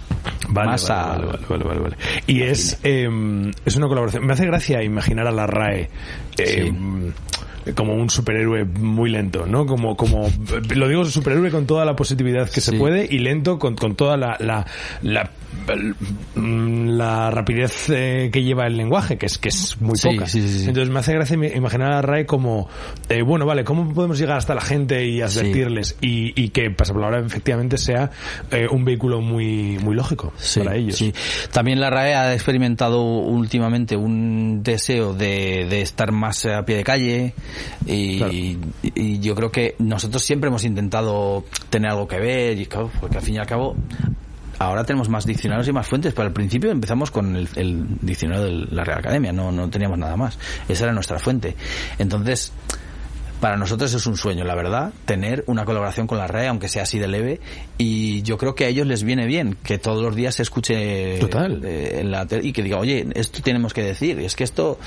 [0.48, 1.18] más a...
[1.18, 1.96] Vale, vale, vale,
[2.26, 4.26] Y es, em, es una colaboración.
[4.26, 5.90] Me hace gracia imaginar a la RAE.
[6.38, 6.72] Eh,
[7.74, 9.66] como un superhéroe muy lento, ¿no?
[9.66, 10.30] Como, como,
[10.74, 14.16] lo digo superhéroe con toda la positividad que se puede y lento con, con toda
[14.16, 14.66] la, la,
[15.02, 15.30] la
[15.66, 20.26] la rapidez eh, que lleva el lenguaje, que es que es muy poca.
[20.32, 22.68] Entonces me hace gracia imaginar a Ray como,
[23.08, 25.96] eh, bueno, vale, ¿cómo podemos llegar hasta la gente y advertirles?
[26.00, 28.10] Y, y que Pasapalabra efectivamente sea
[28.50, 31.02] eh, un vehículo muy, muy lógico para ellos.
[31.52, 36.84] También la RAE ha experimentado últimamente un deseo de, de estar más a pie de
[36.84, 37.34] calle
[37.86, 42.66] y, y, yo creo que nosotros siempre hemos intentado tener algo que ver y
[43.00, 43.76] porque al fin y al cabo
[44.58, 48.50] ahora tenemos más diccionarios y más fuentes, pero al principio empezamos con el, diccionario de
[48.70, 50.38] la Real Academia, no, no teníamos nada más.
[50.68, 51.56] Esa era nuestra fuente.
[51.98, 52.52] Entonces,
[53.40, 56.82] para nosotros es un sueño, la verdad, tener una colaboración con la RAE, aunque sea
[56.82, 57.40] así de leve,
[57.76, 61.18] y yo creo que a ellos les viene bien que todos los días se escuche
[61.18, 61.62] Total.
[61.64, 64.78] Eh, en la y que diga, oye, esto tenemos que decir, es que esto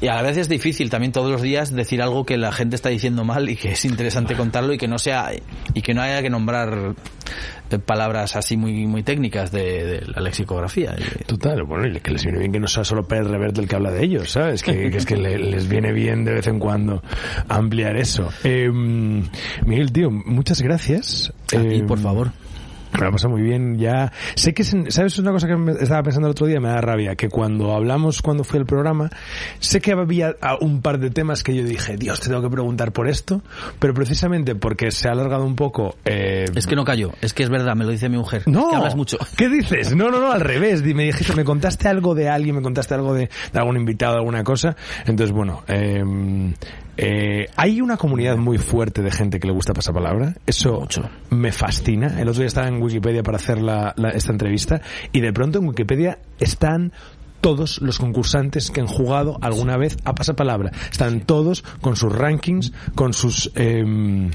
[0.00, 2.76] y a la vez es difícil también todos los días decir algo que la gente
[2.76, 5.30] está diciendo mal y que es interesante contarlo y que no sea
[5.72, 6.94] y que no haya que nombrar
[7.84, 10.94] palabras así muy muy técnicas de, la lexicografía.
[11.26, 13.76] Total, bueno, y que les viene bien que no sea solo Pérez Reverte el que
[13.76, 14.62] habla de ellos, ¿sabes?
[14.62, 17.02] Que, es que les viene bien de vez en cuando
[17.48, 18.28] ampliar eso.
[18.44, 21.32] Eh, Miguel, tío, muchas gracias.
[21.52, 22.32] y por em, favor.
[22.92, 23.78] Me la pasa muy bien.
[23.78, 25.18] Ya sé que, ¿sabes?
[25.18, 28.22] Una cosa que me estaba pensando el otro día, me da rabia, que cuando hablamos,
[28.22, 29.10] cuando fue el programa,
[29.58, 32.92] sé que había un par de temas que yo dije, Dios, te tengo que preguntar
[32.92, 33.42] por esto,
[33.78, 35.96] pero precisamente porque se ha alargado un poco.
[36.04, 36.46] Eh...
[36.54, 38.42] Es que no cayó, es que es verdad, me lo dice mi mujer.
[38.46, 39.18] No, que hablas mucho.
[39.36, 39.94] ¿Qué dices?
[39.94, 40.82] No, no, no, al revés.
[40.82, 44.44] Me dijiste, me contaste algo de alguien, me contaste algo de, de algún invitado, alguna
[44.44, 44.76] cosa.
[45.04, 46.02] Entonces, bueno, eh,
[46.96, 50.34] eh, hay una comunidad muy fuerte de gente que le gusta pasar palabra.
[50.46, 50.86] Eso
[51.30, 52.20] me fascina.
[52.20, 54.80] El otro día estaba en Wikipedia para hacer la, esta entrevista
[55.12, 56.92] y de pronto en Wikipedia están
[57.46, 60.72] todos los concursantes que han jugado alguna vez a pasapalabra.
[60.90, 63.52] Están todos con sus rankings, con sus...
[63.54, 64.32] Em,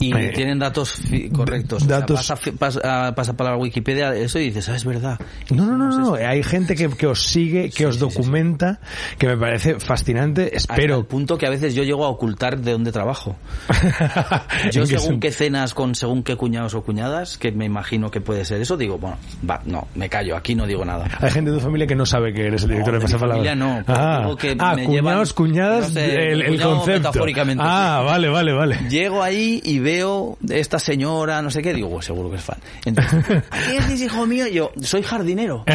[0.00, 1.02] y eh, tienen datos
[1.34, 1.86] correctos.
[1.86, 2.32] Datos...
[2.58, 5.20] pasa, palabra Wikipedia eso y dices, ah, es verdad.
[5.50, 8.80] No, no, no, no, hay gente que, que, os sigue, que os documenta,
[9.18, 10.56] que me parece fascinante.
[10.56, 11.06] Espero...
[11.06, 13.36] Punto que a veces yo llego a ocultar de dónde trabajo.
[14.72, 18.46] yo según qué cenas con según qué cuñados o cuñadas, que me imagino que puede
[18.46, 21.10] ser eso, digo, bueno, va, no, me callo, aquí no digo nada.
[21.20, 23.54] Hay gente de tu familia que no sabe que eres el director de Pasapalabra.
[23.54, 27.10] no, ah, que ah cuñados, cuñadas, el, concepto.
[27.58, 28.78] Ah, vale, vale, vale.
[28.88, 32.58] Llego ahí y veo esta señora, no sé qué, digo, pues seguro que es fan.
[32.84, 33.24] Entonces,
[33.68, 34.46] ¿qué es hijo mío?
[34.48, 35.64] Yo, soy jardinero.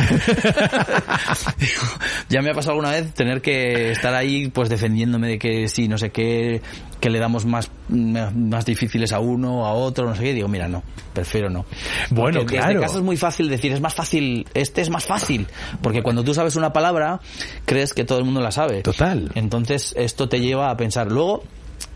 [2.29, 5.87] ya me ha pasado alguna vez tener que estar ahí pues defendiéndome de que sí,
[5.87, 6.61] no sé qué,
[6.99, 10.33] que le damos más, más difíciles a uno, a otro, no sé qué.
[10.33, 10.83] Digo, mira, no,
[11.13, 11.65] prefiero no.
[12.09, 12.71] Bueno, porque claro.
[12.71, 15.47] En este caso es muy fácil decir, es más fácil, este es más fácil.
[15.81, 17.19] Porque cuando tú sabes una palabra,
[17.65, 18.81] crees que todo el mundo la sabe.
[18.81, 19.31] Total.
[19.35, 21.11] Entonces, esto te lleva a pensar.
[21.11, 21.43] Luego,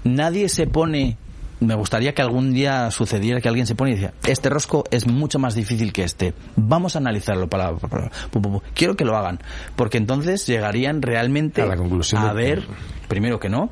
[0.03, 1.17] nadie se pone
[1.59, 5.07] me gustaría que algún día sucediera que alguien se pone y dice, este rosco es
[5.07, 6.33] mucho más difícil que este.
[6.55, 7.73] Vamos a analizarlo para,
[8.73, 9.39] quiero que lo hagan,
[9.75, 12.63] porque entonces llegarían realmente a, la conclusión a ver,
[13.07, 13.69] primero que no,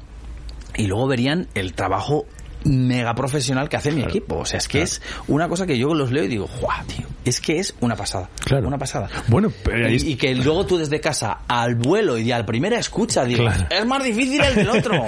[0.76, 2.26] y luego verían el trabajo
[2.63, 4.39] mega profesional que hace mi equipo.
[4.39, 7.07] O sea, es que es una cosa que yo los leo y digo, ¡guau, tío!
[7.26, 8.30] Es que es una pasada.
[8.43, 8.67] Claro.
[8.67, 9.09] Una pasada.
[9.28, 9.51] Bueno,
[9.89, 14.03] y, que luego tú desde casa al vuelo y al primera escucha digo, es más
[14.03, 15.05] difícil el del otro.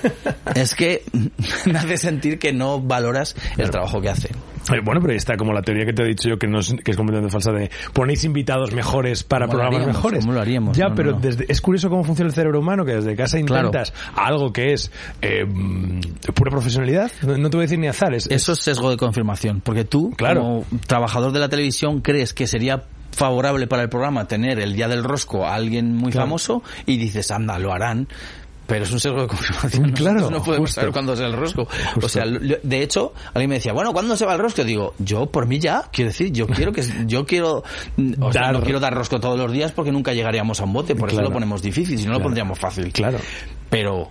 [0.54, 1.02] es que
[1.66, 4.30] me hace sentir que no valoras el trabajo que hace.
[4.70, 6.74] Eh, bueno, pero está como la teoría que te he dicho yo que, no es,
[6.84, 10.20] que es completamente falsa de ponéis invitados mejores para programas mejores.
[10.20, 10.76] ¿Cómo lo haríamos?
[10.76, 14.52] Ya, pero Desde, es curioso cómo funciona el cerebro humano que desde casa intentas algo
[14.52, 14.90] que es
[15.20, 15.44] eh,
[16.34, 17.10] pura profesionalidad.
[17.22, 18.14] No, te voy a decir ni azar.
[18.14, 22.46] Es, Eso es sesgo de confirmación, porque tú, como trabajador de la televisión, crees que
[22.46, 26.96] sería favorable para el programa tener el día del rosco a alguien muy famoso y
[26.96, 28.08] dices, anda, lo harán
[28.66, 29.92] pero es un sesgo de confirmación.
[29.92, 30.30] Claro.
[30.30, 31.66] No podemos saber cuándo es el rosco.
[32.00, 34.64] O sea, de hecho, alguien me decía, bueno, ¿cuándo se va el rosco?
[34.64, 37.64] Digo, yo por mí ya, quiero decir, yo quiero que, yo quiero,
[38.20, 40.94] o sea, no quiero dar rosco todos los días porque nunca llegaríamos a un bote,
[40.94, 42.92] por eso lo ponemos difícil, si no lo pondríamos fácil.
[42.92, 43.18] Claro.
[43.68, 44.08] Pero,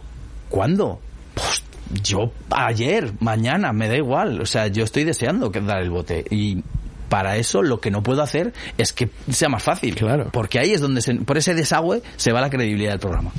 [0.50, 1.00] ¿cuándo?
[1.34, 1.64] Pues,
[2.04, 4.42] yo ayer, mañana, me da igual.
[4.42, 6.26] O sea, yo estoy deseando dar el bote.
[6.30, 6.64] Y
[7.12, 9.96] para eso lo que no puedo hacer es que sea más fácil.
[9.96, 10.30] Claro.
[10.32, 13.32] Porque ahí es donde, por ese desagüe, se va la credibilidad del programa.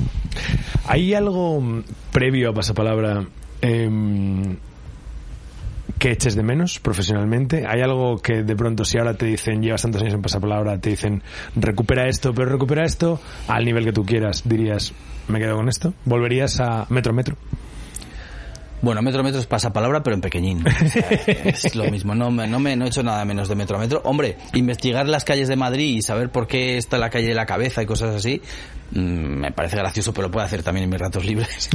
[0.87, 3.25] ¿Hay algo mm, previo a Pasapalabra
[3.63, 3.89] eh,
[5.99, 7.65] que eches de menos profesionalmente?
[7.67, 10.91] ¿Hay algo que de pronto, si ahora te dicen, llevas tantos años en Pasapalabra, te
[10.91, 11.23] dicen,
[11.57, 14.93] recupera esto, pero recupera esto al nivel que tú quieras, dirías,
[15.29, 15.95] me quedo con esto?
[16.05, 17.37] ¿Volverías a Metro Metro?
[18.83, 20.65] Bueno, Metro Metro es pasapalabra, pero en pequeñín.
[21.47, 22.17] es lo mismo.
[22.17, 24.03] No, no, me, no he hecho nada menos de Metro Metro.
[24.05, 27.47] Hombre, investigar las calles de Madrid y saber por qué está la calle de la
[27.47, 28.43] cabeza y cosas así,
[28.91, 31.71] mm, me parece gracioso, pero lo puedo hacer también en mis ratos libres.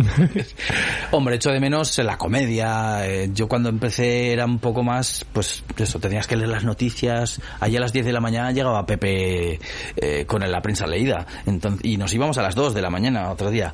[1.11, 3.07] Hombre, echo de menos la comedia.
[3.07, 7.39] Eh, yo cuando empecé era un poco más, pues eso, tenías que leer las noticias.
[7.61, 9.61] Allí a las 10 de la mañana llegaba Pepe
[9.95, 11.25] eh, con la prensa leída.
[11.45, 13.73] Entonces, y nos íbamos a las 2 de la mañana otro día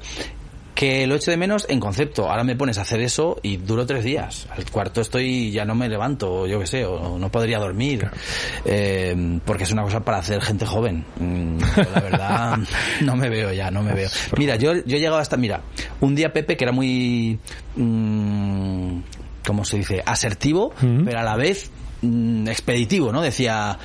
[0.73, 2.29] que lo echo de menos en concepto.
[2.29, 4.47] Ahora me pones a hacer eso y duro tres días.
[4.49, 8.09] Al cuarto estoy, ya no me levanto, o yo qué sé, o no podría dormir.
[8.65, 11.05] Eh, porque es una cosa para hacer gente joven.
[11.19, 11.57] Mm,
[11.93, 12.59] la verdad,
[13.01, 14.09] no me veo ya, no me veo.
[14.37, 15.61] Mira, yo, yo he llegado hasta, mira,
[16.01, 17.39] un día Pepe que era muy,
[17.75, 18.99] mmm,
[19.45, 20.01] ¿cómo se dice?
[20.05, 20.73] Asertivo,
[21.05, 21.69] pero a la vez
[22.01, 23.21] mm, expeditivo, ¿no?
[23.21, 23.77] Decía,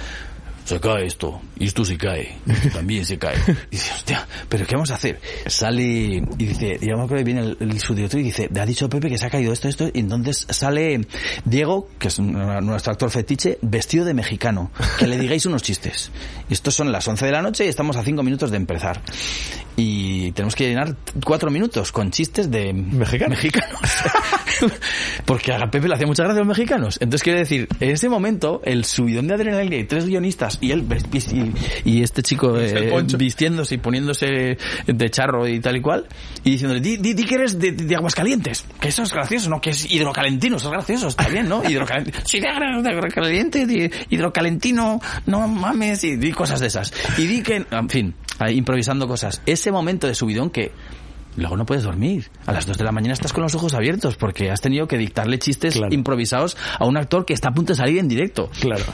[0.68, 2.36] se cae esto, y esto se cae,
[2.72, 3.36] también se cae.
[3.70, 5.20] Y dice, hostia, pero ¿qué vamos a hacer?
[5.46, 9.18] Sale y dice, digamos que viene el, el subdirector y dice, ha dicho Pepe que
[9.18, 11.00] se ha caído esto, esto, y entonces sale
[11.44, 16.10] Diego, que es nuestro actor fetiche, vestido de mexicano, que le digáis unos chistes.
[16.48, 19.00] Y estos son las 11 de la noche y estamos a 5 minutos de empezar.
[19.76, 23.38] Y tenemos que llenar 4 minutos con chistes de mexicanos.
[25.24, 26.98] Porque a Pepe le hacía mucha gracia a los mexicanos.
[27.00, 30.86] Entonces quiere decir, en ese momento, el subidón de adrenalina y tres guionistas y él
[31.84, 36.06] y, este chico eh, vistiéndose y poniéndose de charro y tal y cual
[36.44, 39.70] y diciéndole di, di, que eres de, de, Aguascalientes que eso es gracioso no que
[39.70, 46.04] es hidrocalentino eso es gracioso está bien no hidrocalentino sí de hidrocaliente hidrocalentino no mames
[46.04, 46.92] y di cosas de esas.
[47.16, 48.14] Y di que en fin
[48.50, 49.42] improvisando cosas.
[49.46, 50.72] Ese momento de subidón que
[51.36, 52.30] luego no puedes dormir.
[52.46, 54.98] A las 2 de la mañana estás con los ojos abiertos porque has tenido que
[54.98, 58.50] dictarle chistes improvisados a un actor que está a punto de salir en directo.
[58.60, 58.84] Claro.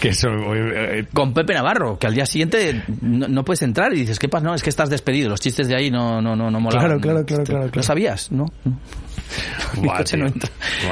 [0.00, 4.00] Que eso, eh, eh, Con Pepe Navarro, que al día siguiente no, puedes entrar y
[4.00, 4.44] dices, ¿qué pasa?
[4.44, 5.28] No, es que estás despedido.
[5.28, 6.86] Los chistes de ahí no, no, no, no molaban.
[6.86, 8.32] Claro, claro, claro, claro, ¿Lo sabías?
[8.32, 8.46] ¿No?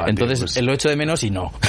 [0.07, 1.53] Entonces, lo echo de menos y no.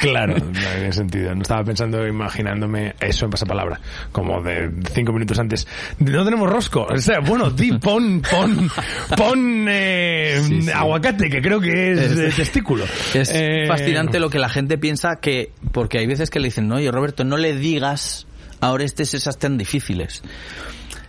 [0.00, 1.34] Claro, no tiene sentido.
[1.34, 3.78] No estaba pensando, imaginándome eso en pasapalabra,
[4.12, 5.68] como de cinco minutos antes.
[5.98, 6.86] No tenemos rosco.
[6.90, 8.70] O sea, bueno, di, pon, pon,
[9.14, 10.40] pon eh,
[10.74, 12.86] aguacate, que creo que es, testículo.
[13.12, 16.66] Es eh, fascinante lo que la gente piensa que, porque hay veces que le dicen,
[16.66, 18.26] no, oye Roberto, no le digas
[18.60, 20.22] ahora estés esas tan difíciles.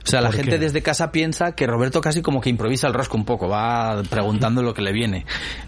[0.04, 3.18] O sea, la gente desde casa piensa que Roberto casi como que improvisa el rosco
[3.18, 5.26] un poco, va preguntando lo que le viene.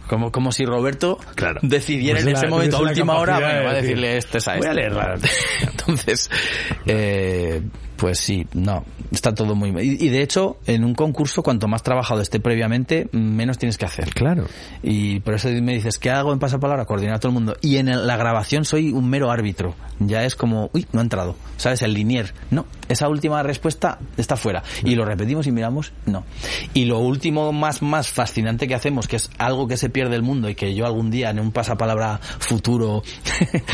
[0.07, 1.19] Como, como si Roberto
[1.61, 4.83] decidiera pues en ese momento, a última hora, va a decirle este a este.
[5.61, 6.29] Entonces,
[6.85, 7.61] eh,
[7.97, 9.69] pues sí, no, está todo muy...
[9.81, 13.85] Y, y, de hecho, en un concurso, cuanto más trabajado esté previamente, menos tienes que
[13.85, 14.13] hacer.
[14.13, 14.45] Claro.
[14.81, 16.85] Y por eso me dices, ¿qué hago en pasapalabra?
[16.85, 17.55] Coordinar a todo el mundo.
[17.61, 19.75] Y en la grabación soy un mero árbitro.
[19.99, 21.35] Ya es como, uy, no ha entrado.
[21.57, 21.81] ¿Sabes?
[21.81, 22.33] El linier.
[22.51, 24.63] No, esa última respuesta está fuera.
[24.83, 26.25] Y lo repetimos y miramos, no.
[26.73, 30.23] Y lo último más, más fascinante que hacemos, que es algo que se pierde el
[30.23, 33.03] mundo y que yo algún día en un pasapalabra futuro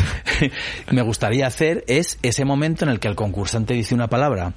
[0.92, 4.54] me gustaría hacer, es ese momento en el que el concursante dice una palabra palabra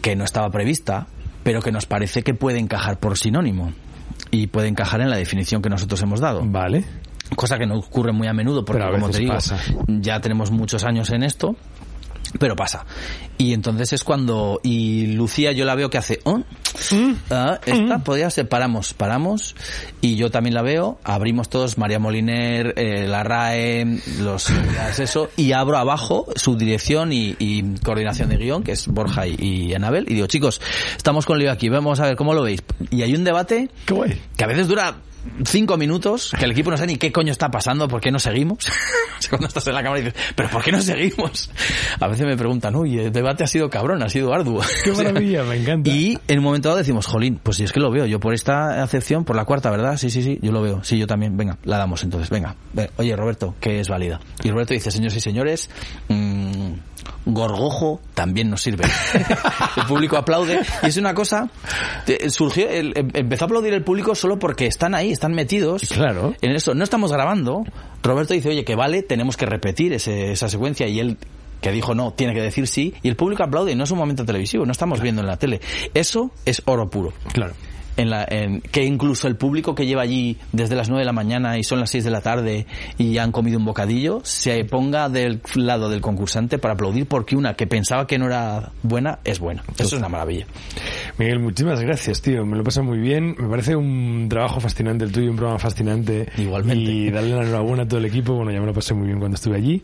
[0.00, 1.08] que no estaba prevista,
[1.42, 3.72] pero que nos parece que puede encajar por sinónimo
[4.30, 6.42] y puede encajar en la definición que nosotros hemos dado.
[6.44, 6.84] Vale.
[7.34, 9.34] Cosa que no ocurre muy a menudo porque, como te digo,
[9.88, 11.56] ya tenemos muchos años en esto
[12.38, 12.84] pero pasa.
[13.38, 16.42] Y entonces es cuando, y Lucía yo la veo que hace, oh,
[17.30, 18.02] ah, esta mm.
[18.02, 19.54] podría ser, paramos, paramos,
[20.00, 24.50] y yo también la veo, abrimos todos, María Moliner, eh, la RAE, los,
[24.98, 27.36] eso, y abro abajo su dirección y,
[27.82, 30.60] coordinación de guion, que es Borja y, Anabel, y digo, chicos,
[30.96, 32.62] estamos con lío aquí, vamos a ver cómo lo veis.
[32.90, 33.70] Y hay un debate
[34.36, 34.96] que a veces dura
[35.44, 38.18] cinco minutos que el equipo no sabe ni qué coño está pasando, por qué no
[38.18, 38.58] seguimos.
[39.30, 41.50] Cuando estás en la cámara y dices, pero ¿por qué no seguimos?
[41.98, 44.62] A veces me preguntan, uy, el debate ha sido cabrón, ha sido arduo.
[44.84, 45.90] Qué maravilla, me encanta.
[45.90, 48.34] Y en un momento dado decimos, jolín, pues si es que lo veo, yo por
[48.34, 49.96] esta acepción, por la cuarta, ¿verdad?
[49.96, 50.84] Sí, sí, sí, yo lo veo.
[50.84, 51.36] Sí, yo también.
[51.36, 52.54] Venga, la damos entonces, venga.
[52.96, 54.20] Oye, Roberto, ¿qué es válida?
[54.42, 55.70] Y Roberto dice, señores y señores,
[56.08, 56.72] mmm,
[57.24, 58.84] gorgojo también nos sirve.
[59.76, 60.60] el público aplaude.
[60.82, 61.50] Y es una cosa,
[62.28, 66.34] surgió, em, empezó a aplaudir el público solo porque están ahí, están metidos claro.
[66.40, 66.74] en eso.
[66.74, 67.64] No estamos grabando.
[68.02, 70.86] Roberto dice, oye, que vale, tenemos que repetir esa secuencia.
[70.86, 71.18] Y él
[71.60, 73.98] que dijo no, tiene que decir sí, y el público aplaude, y no es un
[73.98, 75.60] momento televisivo, no estamos viendo en la tele.
[75.94, 77.12] Eso es oro puro.
[77.32, 77.54] Claro
[77.96, 81.12] en la, en, que incluso el público que lleva allí desde las 9 de la
[81.12, 82.66] mañana y son las 6 de la tarde
[82.98, 87.36] y ya han comido un bocadillo, se ponga del lado del concursante para aplaudir porque
[87.36, 89.62] una que pensaba que no era buena es buena.
[89.74, 90.46] Eso es una maravilla.
[91.18, 92.44] Miguel, muchísimas gracias, tío.
[92.44, 93.34] Me lo pasa muy bien.
[93.38, 96.28] Me parece un trabajo fascinante el tuyo, un programa fascinante.
[96.36, 96.90] Igualmente.
[96.90, 98.34] Y darle la enhorabuena a todo el equipo.
[98.34, 99.82] Bueno, ya me lo pasé muy bien cuando estuve allí.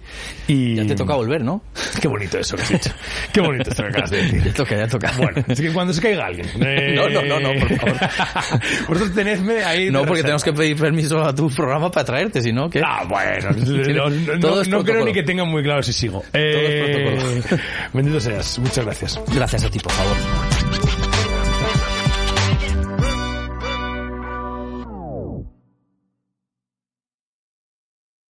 [0.48, 0.76] Y...
[0.76, 1.62] Ya te toca volver, ¿no?
[2.00, 2.90] Qué bonito eso que has dicho.
[3.32, 4.42] Qué bonito esto que acabas de decir.
[4.52, 5.12] Ya toca, ya toca.
[5.16, 6.46] Bueno, es que cuando se caiga alguien.
[6.92, 7.96] No, no, no, no, por favor.
[8.88, 9.90] Vosotros tenedme ahí.
[9.90, 12.70] No, porque tenemos que pedir permiso a tu programa para traerte, si no.
[12.84, 13.50] Ah, bueno.
[14.38, 16.24] no, no, creo ni que tengan muy claro si sigo.
[16.32, 17.42] Eh,
[17.92, 18.58] Bendito seas.
[18.58, 19.20] Muchas gracias.
[19.34, 21.11] Gracias a ti, por favor.